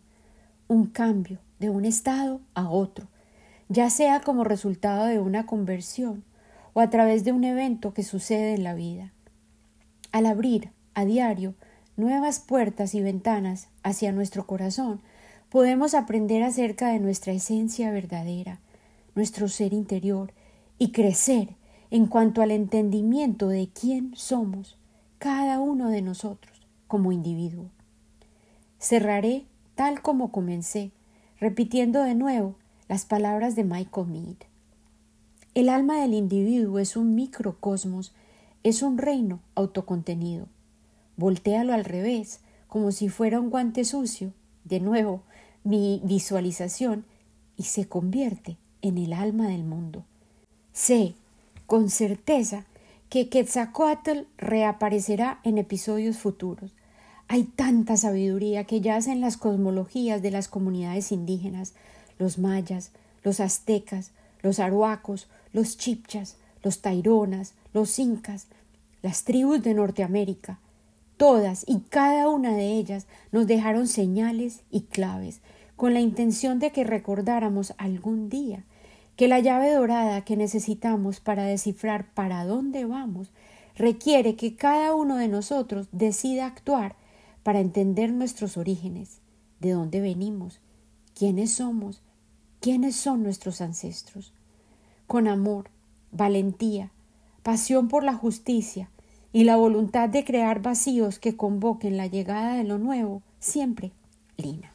un 0.67 0.87
cambio 0.87 1.39
de 1.59 1.69
un 1.69 1.85
estado 1.85 2.41
a 2.55 2.71
otro, 2.71 3.09
ya 3.69 3.91
sea 3.91 4.21
como 4.23 4.45
resultado 4.45 5.05
de 5.05 5.19
una 5.19 5.45
conversión 5.45 6.25
o 6.73 6.81
a 6.81 6.89
través 6.89 7.25
de 7.25 7.33
un 7.33 7.45
evento 7.45 7.93
que 7.93 8.03
sucede 8.03 8.55
en 8.55 8.65
la 8.65 8.75
vida. 8.75 9.13
Al 10.11 10.25
abrir 10.25 10.71
a 10.95 11.05
diario 11.05 11.55
nuevas 11.97 12.41
puertas 12.41 12.95
y 12.95 13.03
ventanas 13.03 13.69
hacia 13.83 14.13
nuestro 14.13 14.47
corazón, 14.47 15.03
podemos 15.51 15.95
aprender 15.95 16.43
acerca 16.43 16.89
de 16.89 17.01
nuestra 17.01 17.33
esencia 17.33 17.91
verdadera, 17.91 18.61
nuestro 19.15 19.49
ser 19.49 19.73
interior, 19.73 20.33
y 20.79 20.93
crecer 20.93 21.57
en 21.91 22.07
cuanto 22.07 22.43
al 22.43 22.51
entendimiento 22.51 23.49
de 23.49 23.69
quién 23.69 24.13
somos 24.15 24.77
cada 25.19 25.59
uno 25.59 25.89
de 25.91 26.03
nosotros 26.03 26.67
como 26.87 27.13
individuo. 27.13 27.67
Cerraré 28.79 29.45
tal 29.75 30.03
como 30.03 30.31
comencé, 30.31 30.93
repitiendo 31.41 32.03
de 32.03 32.15
nuevo 32.15 32.55
las 32.89 33.05
palabras 33.05 33.57
de 33.57 33.65
Michael 33.65 34.07
Mead. 34.07 34.37
El 35.55 35.69
alma 35.69 36.01
del 36.01 36.15
individuo 36.15 36.79
es 36.79 36.97
un 36.97 37.15
microcosmos, 37.15 38.13
es 38.63 38.83
un 38.83 38.99
reino 38.99 39.41
autocontenido. 39.55 40.47
Voltéalo 41.17 41.73
al 41.73 41.85
revés, 41.85 42.41
como 42.69 42.93
si 42.93 43.09
fuera 43.09 43.41
un 43.41 43.51
guante 43.51 43.85
sucio, 43.85 44.33
de 44.65 44.81
nuevo, 44.81 45.23
mi 45.65 46.01
visualización 46.05 47.05
y 47.57 47.65
se 47.65 47.89
convierte 47.89 48.57
en 48.83 48.99
el 48.99 49.13
alma 49.13 49.49
del 49.49 49.65
mundo. 49.65 50.05
Sé 50.73 51.15
con 51.67 51.91
certeza 51.91 52.65
que 53.09 53.29
Quetzalcoatl 53.29 54.21
reaparecerá 54.37 55.41
en 55.43 55.59
episodios 55.59 56.19
futuros. 56.19 56.73
Hay 57.27 57.45
tanta 57.45 57.97
sabiduría 57.97 58.65
que 58.65 58.81
yace 58.81 59.13
en 59.13 59.21
las 59.21 59.37
cosmologías 59.37 60.23
de 60.23 60.31
las 60.31 60.49
comunidades 60.49 61.13
indígenas, 61.13 61.75
los 62.19 62.39
mayas, 62.39 62.93
los 63.23 63.41
aztecas, 63.41 64.13
los 64.43 64.61
aruacos, 64.61 65.29
los 65.53 65.77
chipchas, 65.77 66.37
los 66.63 66.81
taironas, 66.81 67.55
los 67.73 67.99
incas, 67.99 68.47
las 69.03 69.25
tribus 69.25 69.63
de 69.63 69.75
Norteamérica. 69.75 70.59
Todas 71.19 71.65
y 71.67 71.81
cada 71.81 72.29
una 72.29 72.55
de 72.55 72.73
ellas 72.75 73.09
nos 73.33 73.49
dejaron 73.49 73.89
señales 73.89 74.63
y 74.71 74.83
claves 74.83 75.41
con 75.75 75.93
la 75.93 76.01
intención 76.01 76.61
de 76.61 76.71
que 76.71 76.85
recordáramos 76.85 77.75
algún 77.77 78.29
día 78.29 78.65
que 79.17 79.27
la 79.27 79.41
llave 79.41 79.73
dorada 79.73 80.25
que 80.25 80.37
necesitamos 80.37 81.19
para 81.19 81.43
descifrar 81.43 82.15
para 82.15 82.45
dónde 82.45 82.85
vamos 82.85 83.33
requiere 83.75 84.37
que 84.37 84.55
cada 84.55 84.95
uno 84.95 85.17
de 85.17 85.27
nosotros 85.27 85.89
decida 85.91 86.47
actuar 86.47 86.95
para 87.43 87.59
entender 87.59 88.13
nuestros 88.13 88.57
orígenes, 88.57 89.19
de 89.59 89.73
dónde 89.73 90.01
venimos, 90.01 90.61
quiénes 91.17 91.51
somos, 91.51 92.01
quiénes 92.61 92.95
son 92.95 93.25
nuestros 93.25 93.61
ancestros. 93.61 94.33
Con 95.09 95.27
amor, 95.27 95.71
valentía, 96.13 96.93
pasión 97.43 97.89
por 97.89 98.05
la 98.05 98.15
justicia 98.15 98.89
y 99.33 99.45
la 99.45 99.57
voluntad 99.57 100.09
de 100.09 100.25
crear 100.25 100.63
vacíos 100.63 101.19
que 101.19 101.37
convoquen 101.37 101.97
la 101.97 102.07
llegada 102.07 102.55
de 102.55 102.65
lo 102.65 102.79
nuevo, 102.79 103.23
siempre, 103.39 103.93
Lina. 104.37 104.73